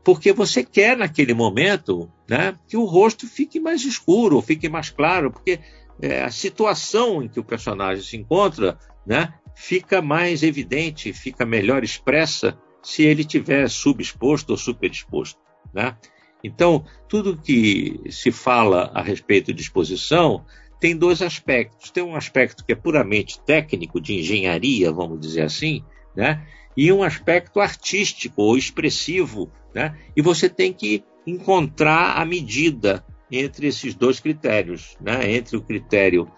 porque 0.03 0.31
você 0.31 0.63
quer 0.63 0.95
naquele 0.95 1.33
momento 1.33 2.09
né, 2.29 2.55
que 2.67 2.77
o 2.77 2.85
rosto 2.85 3.27
fique 3.27 3.59
mais 3.59 3.83
escuro, 3.83 4.41
fique 4.41 4.69
mais 4.69 4.89
claro, 4.89 5.31
porque 5.31 5.59
é, 6.01 6.23
a 6.23 6.31
situação 6.31 7.21
em 7.21 7.27
que 7.27 7.39
o 7.39 7.43
personagem 7.43 8.03
se 8.03 8.15
encontra 8.15 8.77
né, 9.05 9.33
fica 9.55 10.01
mais 10.01 10.43
evidente, 10.43 11.13
fica 11.13 11.45
melhor 11.45 11.83
expressa 11.83 12.57
se 12.81 13.03
ele 13.03 13.23
tiver 13.23 13.69
subexposto 13.69 14.51
ou 14.51 14.57
superexposto. 14.57 15.39
Né? 15.73 15.95
Então, 16.43 16.85
tudo 17.07 17.37
que 17.37 18.01
se 18.09 18.31
fala 18.31 18.91
a 18.93 19.01
respeito 19.01 19.53
de 19.53 19.61
exposição 19.61 20.45
tem 20.79 20.97
dois 20.97 21.21
aspectos. 21.21 21.91
Tem 21.91 22.03
um 22.03 22.15
aspecto 22.15 22.65
que 22.65 22.73
é 22.73 22.75
puramente 22.75 23.39
técnico, 23.39 24.01
de 24.01 24.15
engenharia, 24.15 24.91
vamos 24.91 25.19
dizer 25.19 25.43
assim, 25.43 25.83
né? 26.15 26.45
e 26.75 26.91
um 26.91 27.03
aspecto 27.03 27.61
artístico 27.61 28.41
ou 28.41 28.57
expressivo. 28.57 29.49
Né? 29.73 29.97
E 30.15 30.21
você 30.21 30.49
tem 30.49 30.73
que 30.73 31.03
encontrar 31.25 32.17
a 32.17 32.25
medida 32.25 33.05
entre 33.31 33.67
esses 33.67 33.95
dois 33.95 34.19
critérios, 34.19 34.97
né? 34.99 35.31
entre 35.31 35.55
o 35.55 35.61
critério 35.61 36.29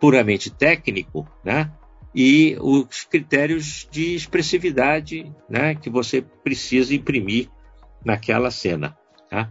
puramente 0.00 0.50
técnico 0.50 1.26
né? 1.44 1.70
E 2.16 2.56
os 2.62 3.04
critérios 3.04 3.86
de 3.90 4.14
expressividade 4.14 5.30
né? 5.50 5.74
que 5.74 5.90
você 5.90 6.22
precisa 6.22 6.94
imprimir 6.94 7.50
naquela 8.02 8.50
cena. 8.50 8.96
Tá? 9.28 9.50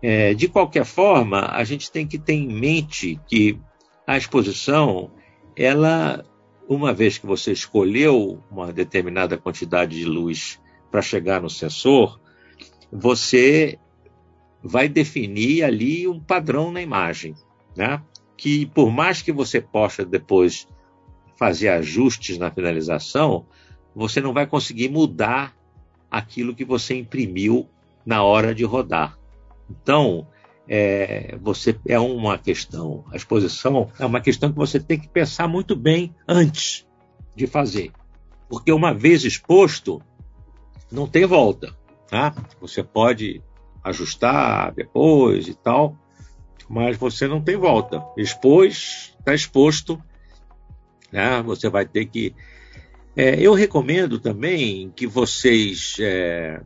É, 0.00 0.32
de 0.32 0.48
qualquer 0.48 0.86
forma, 0.86 1.46
a 1.52 1.62
gente 1.64 1.92
tem 1.92 2.06
que 2.06 2.18
ter 2.18 2.32
em 2.32 2.48
mente 2.48 3.20
que 3.28 3.60
a 4.06 4.16
exposição, 4.16 5.10
ela, 5.54 6.24
uma 6.66 6.94
vez 6.94 7.18
que 7.18 7.26
você 7.26 7.52
escolheu 7.52 8.42
uma 8.50 8.72
determinada 8.72 9.36
quantidade 9.36 9.98
de 9.98 10.06
luz 10.06 10.58
para 10.90 11.02
chegar 11.02 11.42
no 11.42 11.50
sensor, 11.50 12.18
você 12.90 13.78
vai 14.62 14.88
definir 14.88 15.64
ali 15.64 16.08
um 16.08 16.18
padrão 16.18 16.72
na 16.72 16.80
imagem, 16.80 17.34
né? 17.76 18.02
Que 18.38 18.64
por 18.64 18.90
mais 18.90 19.20
que 19.20 19.32
você 19.32 19.60
possa 19.60 20.02
depois 20.02 20.66
fazer 21.38 21.68
ajustes 21.68 22.36
na 22.36 22.50
finalização, 22.50 23.46
você 23.94 24.20
não 24.20 24.32
vai 24.32 24.46
conseguir 24.46 24.88
mudar 24.88 25.56
aquilo 26.10 26.54
que 26.54 26.64
você 26.64 26.96
imprimiu 26.96 27.68
na 28.04 28.22
hora 28.24 28.54
de 28.54 28.64
rodar. 28.64 29.16
Então, 29.70 30.26
é, 30.68 31.38
você 31.40 31.78
é 31.86 31.98
uma 31.98 32.36
questão, 32.36 33.04
a 33.12 33.16
exposição 33.16 33.90
é 33.98 34.04
uma 34.04 34.20
questão 34.20 34.50
que 34.50 34.58
você 34.58 34.80
tem 34.80 34.98
que 34.98 35.08
pensar 35.08 35.46
muito 35.46 35.76
bem 35.76 36.14
antes 36.26 36.86
de 37.36 37.46
fazer, 37.46 37.92
porque 38.48 38.72
uma 38.72 38.92
vez 38.92 39.24
exposto, 39.24 40.02
não 40.90 41.06
tem 41.06 41.24
volta, 41.24 41.74
tá? 42.08 42.34
Você 42.60 42.82
pode 42.82 43.42
ajustar 43.84 44.72
depois 44.72 45.46
e 45.46 45.54
tal, 45.54 45.96
mas 46.68 46.96
você 46.96 47.28
não 47.28 47.40
tem 47.40 47.56
volta. 47.56 48.04
Expôs, 48.16 49.14
está 49.18 49.34
exposto, 49.34 50.02
né? 51.12 51.42
Você 51.42 51.68
vai 51.68 51.86
ter 51.86 52.06
que. 52.06 52.34
É, 53.16 53.40
eu 53.40 53.52
recomendo 53.54 54.18
também 54.18 54.92
que 54.94 55.06
vocês, 55.06 55.96
é, 55.98 56.60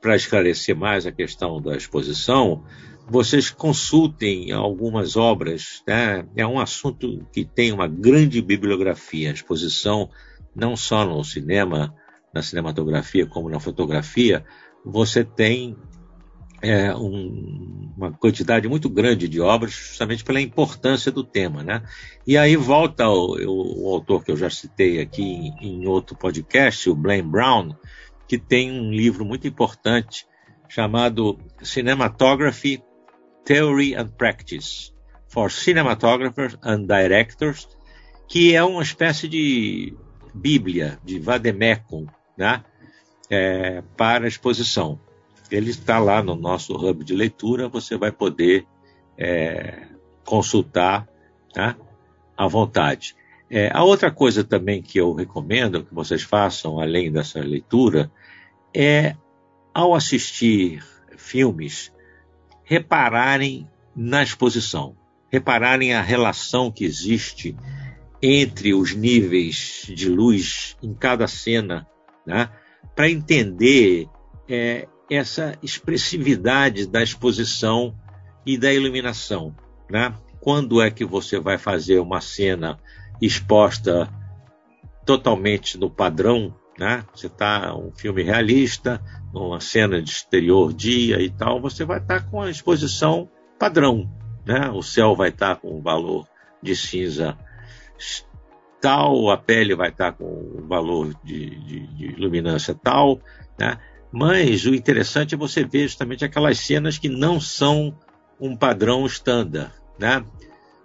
para 0.00 0.16
esclarecer 0.16 0.76
mais 0.76 1.06
a 1.06 1.12
questão 1.12 1.60
da 1.60 1.76
exposição, 1.76 2.64
vocês 3.08 3.50
consultem 3.50 4.52
algumas 4.52 5.16
obras. 5.16 5.82
Né? 5.86 6.24
É 6.36 6.46
um 6.46 6.60
assunto 6.60 7.26
que 7.32 7.44
tem 7.44 7.72
uma 7.72 7.88
grande 7.88 8.40
bibliografia. 8.40 9.30
A 9.30 9.34
exposição, 9.34 10.08
não 10.54 10.76
só 10.76 11.04
no 11.04 11.22
cinema, 11.24 11.94
na 12.32 12.42
cinematografia, 12.42 13.26
como 13.26 13.48
na 13.48 13.58
fotografia, 13.58 14.44
você 14.84 15.24
tem 15.24 15.76
é, 16.62 16.94
um, 16.94 17.81
uma 17.96 18.12
quantidade 18.12 18.68
muito 18.68 18.88
grande 18.88 19.28
de 19.28 19.40
obras, 19.40 19.72
justamente 19.72 20.24
pela 20.24 20.40
importância 20.40 21.12
do 21.12 21.24
tema. 21.24 21.62
Né? 21.62 21.82
E 22.26 22.36
aí 22.36 22.56
volta 22.56 23.08
o, 23.08 23.36
o, 23.36 23.84
o 23.84 23.94
autor 23.94 24.24
que 24.24 24.30
eu 24.30 24.36
já 24.36 24.50
citei 24.50 25.00
aqui 25.00 25.22
em, 25.22 25.56
em, 25.60 25.86
outro 25.86 26.16
podcast, 26.16 26.88
o 26.88 26.94
Blaine 26.94 27.28
Brown, 27.28 27.74
que 28.26 28.38
tem 28.38 28.70
um 28.70 28.90
livro 28.90 29.24
muito 29.24 29.46
importante 29.46 30.26
chamado 30.68 31.38
Cinematography, 31.62 32.82
Theory 33.44 33.94
and 33.94 34.08
Practice 34.08 34.92
for 35.28 35.50
Cinematographers 35.50 36.56
and 36.62 36.86
Directors, 36.86 37.68
que 38.28 38.54
é 38.54 38.62
uma 38.62 38.82
espécie 38.82 39.28
de 39.28 39.94
Bíblia, 40.34 40.98
de 41.04 41.18
Vademecum, 41.18 42.06
né? 42.36 42.62
É, 43.30 43.82
para 43.96 44.28
exposição. 44.28 45.00
Ele 45.56 45.70
está 45.70 45.98
lá 45.98 46.22
no 46.22 46.34
nosso 46.34 46.74
hub 46.74 47.04
de 47.04 47.14
leitura, 47.14 47.68
você 47.68 47.96
vai 47.96 48.10
poder 48.10 48.66
é, 49.18 49.88
consultar 50.24 51.08
tá? 51.52 51.76
à 52.36 52.46
vontade. 52.46 53.14
É, 53.50 53.70
a 53.72 53.84
outra 53.84 54.10
coisa 54.10 54.42
também 54.42 54.80
que 54.80 54.98
eu 54.98 55.12
recomendo 55.12 55.84
que 55.84 55.94
vocês 55.94 56.22
façam, 56.22 56.80
além 56.80 57.12
dessa 57.12 57.38
leitura, 57.40 58.10
é, 58.74 59.14
ao 59.74 59.94
assistir 59.94 60.82
filmes, 61.16 61.92
repararem 62.64 63.68
na 63.94 64.22
exposição, 64.22 64.96
repararem 65.30 65.92
a 65.92 66.00
relação 66.00 66.70
que 66.70 66.84
existe 66.84 67.54
entre 68.22 68.72
os 68.72 68.94
níveis 68.94 69.84
de 69.94 70.08
luz 70.08 70.76
em 70.82 70.94
cada 70.94 71.26
cena, 71.26 71.86
né? 72.24 72.48
para 72.94 73.10
entender 73.10 74.08
é, 74.48 74.88
essa 75.14 75.56
expressividade 75.62 76.86
da 76.86 77.02
exposição 77.02 77.94
e 78.46 78.56
da 78.56 78.72
iluminação. 78.72 79.54
Né? 79.90 80.14
Quando 80.40 80.80
é 80.80 80.90
que 80.90 81.04
você 81.04 81.38
vai 81.38 81.58
fazer 81.58 81.98
uma 81.98 82.20
cena 82.20 82.78
exposta 83.20 84.08
totalmente 85.04 85.78
no 85.78 85.90
padrão? 85.90 86.54
Né? 86.78 87.04
Você 87.14 87.26
está 87.26 87.74
um 87.76 87.92
filme 87.92 88.22
realista, 88.22 89.00
numa 89.32 89.60
cena 89.60 90.00
de 90.00 90.10
exterior 90.10 90.72
dia 90.72 91.20
e 91.20 91.30
tal, 91.30 91.60
você 91.60 91.84
vai 91.84 91.98
estar 91.98 92.20
tá 92.20 92.26
com 92.28 92.40
a 92.40 92.50
exposição 92.50 93.28
padrão. 93.58 94.10
Né? 94.44 94.70
O 94.70 94.82
céu 94.82 95.14
vai 95.14 95.28
estar 95.28 95.56
tá 95.56 95.60
com 95.60 95.78
um 95.78 95.82
valor 95.82 96.26
de 96.62 96.74
cinza 96.74 97.36
tal, 98.82 99.30
a 99.30 99.38
pele 99.38 99.76
vai 99.76 99.90
estar 99.90 100.10
tá 100.10 100.18
com 100.18 100.24
um 100.24 100.66
valor 100.66 101.14
de, 101.22 101.50
de, 101.50 101.86
de 101.86 102.06
luminância 102.16 102.74
tal, 102.74 103.20
né? 103.56 103.78
Mas 104.12 104.66
o 104.66 104.74
interessante 104.74 105.34
é 105.34 105.38
você 105.38 105.64
ver 105.64 105.88
justamente 105.88 106.24
aquelas 106.24 106.58
cenas 106.58 106.98
que 106.98 107.08
não 107.08 107.40
são 107.40 107.96
um 108.38 108.54
padrão 108.54 109.06
estándar, 109.06 109.72
né? 109.98 110.22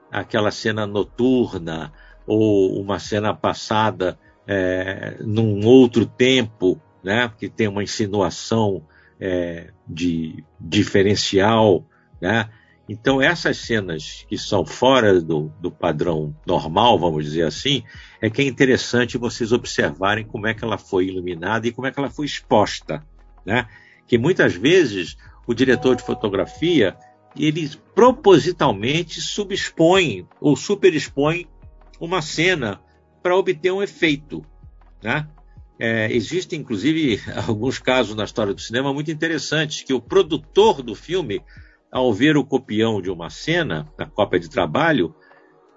Aquela 0.10 0.50
cena 0.50 0.88
noturna 0.88 1.92
ou 2.26 2.80
uma 2.80 3.00
cena 3.00 3.34
passada 3.34 4.18
é, 4.48 5.18
num 5.20 5.66
outro 5.66 6.06
tempo, 6.06 6.82
né? 7.04 7.30
Que 7.38 7.50
tem 7.50 7.68
uma 7.68 7.84
insinuação 7.84 8.86
é, 9.20 9.72
de 9.86 10.44
diferencial, 10.58 11.86
né? 12.22 12.50
Então 12.90 13.22
essas 13.22 13.58
cenas 13.58 14.26
que 14.30 14.38
são 14.38 14.66
fora 14.66 15.20
do, 15.20 15.52
do 15.60 15.70
padrão 15.70 16.34
normal, 16.46 16.98
vamos 16.98 17.26
dizer 17.26 17.44
assim, 17.44 17.84
é 18.22 18.30
que 18.30 18.42
é 18.42 18.46
interessante 18.46 19.18
vocês 19.18 19.52
observarem 19.52 20.26
como 20.26 20.48
é 20.48 20.54
que 20.54 20.64
ela 20.64 20.78
foi 20.78 21.08
iluminada 21.08 21.68
e 21.68 21.72
como 21.74 21.88
é 21.88 21.92
que 21.92 22.00
ela 22.00 22.10
foi 22.10 22.26
exposta, 22.26 23.04
né? 23.48 23.66
Que 24.06 24.18
muitas 24.18 24.54
vezes 24.54 25.18
o 25.48 25.54
diretor 25.54 25.96
de 25.96 26.04
fotografia 26.04 26.98
ele 27.36 27.70
propositalmente 27.96 29.22
subexpõe 29.22 30.28
ou 30.42 30.56
superexpõe 30.56 31.48
uma 32.00 32.22
cena 32.22 32.82
para 33.24 33.38
obter 33.38 33.72
um 33.72 33.82
efeito, 33.82 34.46
né? 35.02 35.28
É, 35.80 36.12
existem, 36.12 36.60
inclusive, 36.60 37.22
alguns 37.48 37.80
casos 37.80 38.16
na 38.16 38.26
história 38.26 38.54
do 38.54 38.60
cinema 38.60 38.94
muito 38.94 39.12
interessantes 39.12 39.84
que 39.84 39.94
o 39.94 40.02
produtor 40.02 40.82
do 40.82 40.96
filme, 40.96 41.42
ao 41.92 42.12
ver 42.12 42.36
o 42.36 42.44
copião 42.44 43.02
de 43.02 43.10
uma 43.10 43.30
cena, 43.30 43.88
a 43.98 44.06
cópia 44.06 44.40
de 44.40 44.50
trabalho, 44.50 45.16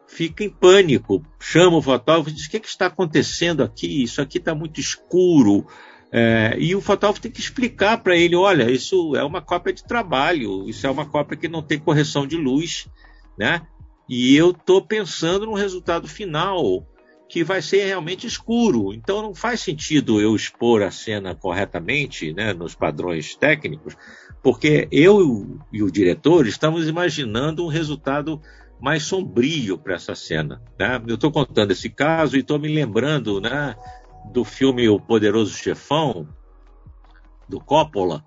fica 0.06 0.42
em 0.42 0.50
pânico, 0.50 1.24
chama 1.38 1.76
o 1.76 1.82
fotógrafo 1.82 2.30
e 2.30 2.32
diz: 2.32 2.46
O 2.46 2.50
que, 2.50 2.56
é 2.56 2.60
que 2.60 2.68
está 2.68 2.86
acontecendo 2.86 3.62
aqui? 3.62 4.02
Isso 4.02 4.22
aqui 4.22 4.38
está 4.38 4.54
muito 4.54 4.80
escuro, 4.80 5.66
é, 6.12 6.56
e 6.58 6.74
o 6.74 6.80
fotógrafo 6.80 7.20
tem 7.20 7.30
que 7.30 7.40
explicar 7.40 7.98
para 7.98 8.16
ele: 8.16 8.34
olha, 8.34 8.70
isso 8.70 9.14
é 9.14 9.22
uma 9.22 9.40
cópia 9.40 9.72
de 9.72 9.84
trabalho, 9.84 10.68
isso 10.68 10.86
é 10.86 10.90
uma 10.90 11.06
cópia 11.06 11.36
que 11.36 11.48
não 11.48 11.62
tem 11.62 11.78
correção 11.78 12.26
de 12.26 12.36
luz, 12.36 12.88
né? 13.38 13.62
E 14.08 14.34
eu 14.34 14.50
estou 14.50 14.82
pensando 14.82 15.46
no 15.46 15.54
resultado 15.54 16.08
final, 16.08 16.84
que 17.28 17.44
vai 17.44 17.62
ser 17.62 17.84
realmente 17.86 18.26
escuro. 18.26 18.92
Então 18.92 19.22
não 19.22 19.32
faz 19.32 19.60
sentido 19.60 20.20
eu 20.20 20.34
expor 20.34 20.82
a 20.82 20.90
cena 20.90 21.32
corretamente, 21.32 22.32
né, 22.32 22.52
nos 22.52 22.74
padrões 22.74 23.36
técnicos, 23.36 23.96
porque 24.42 24.88
eu 24.90 25.60
e 25.72 25.80
o 25.80 25.90
diretor 25.90 26.48
estamos 26.48 26.88
imaginando 26.88 27.64
um 27.64 27.68
resultado 27.68 28.40
mais 28.80 29.04
sombrio 29.04 29.78
para 29.78 29.94
essa 29.94 30.14
cena. 30.16 30.60
Né? 30.76 31.00
Eu 31.06 31.14
estou 31.14 31.30
contando 31.30 31.70
esse 31.70 31.88
caso 31.88 32.36
e 32.36 32.40
estou 32.40 32.58
me 32.58 32.68
lembrando, 32.68 33.40
né? 33.40 33.76
Do 34.26 34.44
filme 34.44 34.88
O 34.88 35.00
Poderoso 35.00 35.54
Chefão, 35.54 36.28
do 37.48 37.60
Coppola, 37.60 38.24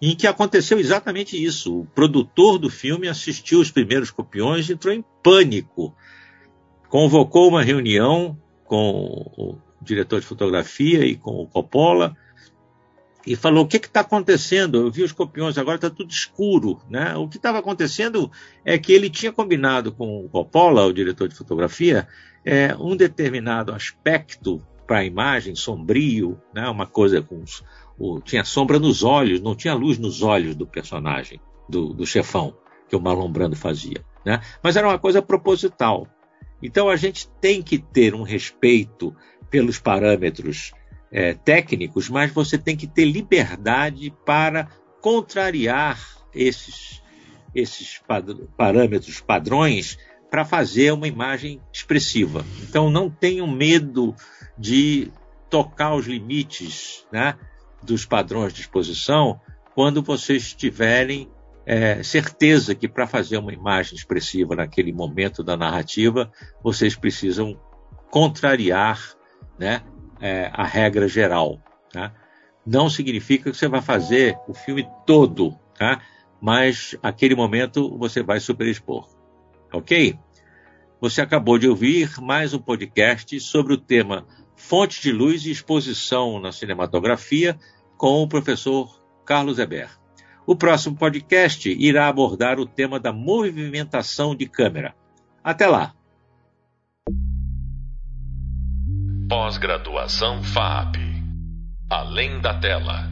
em 0.00 0.16
que 0.16 0.26
aconteceu 0.26 0.78
exatamente 0.78 1.42
isso. 1.42 1.80
O 1.80 1.86
produtor 1.86 2.58
do 2.58 2.68
filme 2.68 3.08
assistiu 3.08 3.60
os 3.60 3.70
primeiros 3.70 4.10
copiões 4.10 4.68
e 4.68 4.72
entrou 4.72 4.92
em 4.92 5.04
pânico. 5.22 5.94
Convocou 6.88 7.48
uma 7.48 7.62
reunião 7.62 8.36
com 8.64 9.30
o 9.36 9.58
diretor 9.80 10.20
de 10.20 10.26
fotografia 10.26 11.04
e 11.04 11.16
com 11.16 11.42
o 11.42 11.46
Coppola 11.46 12.16
e 13.26 13.36
falou: 13.36 13.64
O 13.64 13.68
que 13.68 13.76
está 13.76 14.00
acontecendo? 14.00 14.78
Eu 14.78 14.90
vi 14.90 15.02
os 15.02 15.12
copiões, 15.12 15.56
agora 15.56 15.76
está 15.76 15.88
tudo 15.88 16.10
escuro. 16.10 16.80
Né? 16.90 17.14
O 17.16 17.28
que 17.28 17.36
estava 17.36 17.58
acontecendo 17.58 18.30
é 18.64 18.76
que 18.78 18.92
ele 18.92 19.08
tinha 19.08 19.32
combinado 19.32 19.92
com 19.92 20.24
o 20.24 20.28
Coppola, 20.28 20.84
o 20.84 20.92
diretor 20.92 21.28
de 21.28 21.34
fotografia, 21.34 22.08
é, 22.44 22.74
um 22.76 22.96
determinado 22.96 23.72
aspecto 23.72 24.60
para 24.86 24.98
a 24.98 25.04
imagem, 25.04 25.54
sombrio, 25.54 26.40
né? 26.54 26.68
uma 26.68 26.86
coisa 26.86 27.22
com. 27.22 27.42
O, 27.98 28.20
tinha 28.20 28.44
sombra 28.44 28.78
nos 28.78 29.02
olhos, 29.02 29.40
não 29.40 29.54
tinha 29.54 29.74
luz 29.74 29.98
nos 29.98 30.22
olhos 30.22 30.54
do 30.54 30.66
personagem, 30.66 31.40
do, 31.68 31.92
do 31.92 32.06
chefão, 32.06 32.56
que 32.88 32.96
o 32.96 33.00
Marlon 33.00 33.30
Brando 33.30 33.56
fazia. 33.56 34.04
Né? 34.24 34.40
Mas 34.62 34.76
era 34.76 34.88
uma 34.88 34.98
coisa 34.98 35.20
proposital. 35.20 36.06
Então 36.62 36.88
a 36.88 36.96
gente 36.96 37.28
tem 37.40 37.62
que 37.62 37.78
ter 37.78 38.14
um 38.14 38.22
respeito 38.22 39.14
pelos 39.50 39.78
parâmetros 39.78 40.72
é, 41.10 41.34
técnicos, 41.34 42.08
mas 42.08 42.32
você 42.32 42.56
tem 42.56 42.76
que 42.76 42.86
ter 42.86 43.04
liberdade 43.04 44.12
para 44.24 44.68
contrariar 45.00 46.00
esses, 46.34 47.02
esses 47.54 48.00
parâmetros 48.56 49.20
padrões 49.20 49.98
para 50.32 50.46
fazer 50.46 50.94
uma 50.94 51.06
imagem 51.06 51.60
expressiva. 51.70 52.42
Então 52.62 52.90
não 52.90 53.10
tenham 53.10 53.46
medo 53.46 54.14
de 54.56 55.12
tocar 55.50 55.94
os 55.94 56.06
limites 56.06 57.06
né, 57.12 57.36
dos 57.82 58.06
padrões 58.06 58.54
de 58.54 58.62
exposição 58.62 59.38
quando 59.74 60.02
vocês 60.02 60.54
tiverem 60.54 61.30
é, 61.66 62.02
certeza 62.02 62.74
que 62.74 62.88
para 62.88 63.06
fazer 63.06 63.36
uma 63.36 63.52
imagem 63.52 63.94
expressiva 63.94 64.56
naquele 64.56 64.90
momento 64.90 65.44
da 65.44 65.54
narrativa, 65.54 66.32
vocês 66.62 66.96
precisam 66.96 67.60
contrariar 68.10 69.14
né, 69.58 69.82
é, 70.18 70.50
a 70.54 70.64
regra 70.64 71.06
geral. 71.08 71.60
Tá? 71.92 72.10
Não 72.64 72.88
significa 72.88 73.50
que 73.50 73.56
você 73.56 73.68
vai 73.68 73.82
fazer 73.82 74.38
o 74.48 74.54
filme 74.54 74.88
todo, 75.04 75.58
tá? 75.78 76.00
mas 76.40 76.96
aquele 77.02 77.34
momento 77.34 77.98
você 77.98 78.22
vai 78.22 78.40
superexpor. 78.40 79.11
Ok? 79.72 80.18
Você 81.00 81.20
acabou 81.20 81.58
de 81.58 81.68
ouvir 81.68 82.20
mais 82.20 82.54
um 82.54 82.58
podcast 82.58 83.38
sobre 83.40 83.74
o 83.74 83.78
tema 83.78 84.26
Fonte 84.54 85.02
de 85.02 85.10
Luz 85.10 85.44
e 85.44 85.50
Exposição 85.50 86.40
na 86.40 86.52
Cinematografia 86.52 87.58
com 87.96 88.22
o 88.22 88.28
professor 88.28 88.88
Carlos 89.24 89.58
Eber. 89.58 89.88
O 90.46 90.54
próximo 90.54 90.96
podcast 90.96 91.68
irá 91.70 92.08
abordar 92.08 92.58
o 92.58 92.66
tema 92.66 92.98
da 92.98 93.12
movimentação 93.12 94.34
de 94.34 94.46
câmera. 94.46 94.94
Até 95.42 95.66
lá! 95.66 95.94
Pós-graduação 99.28 100.42
FAP 100.42 101.12
Além 101.92 102.40
da 102.40 102.58
tela. 102.58 103.11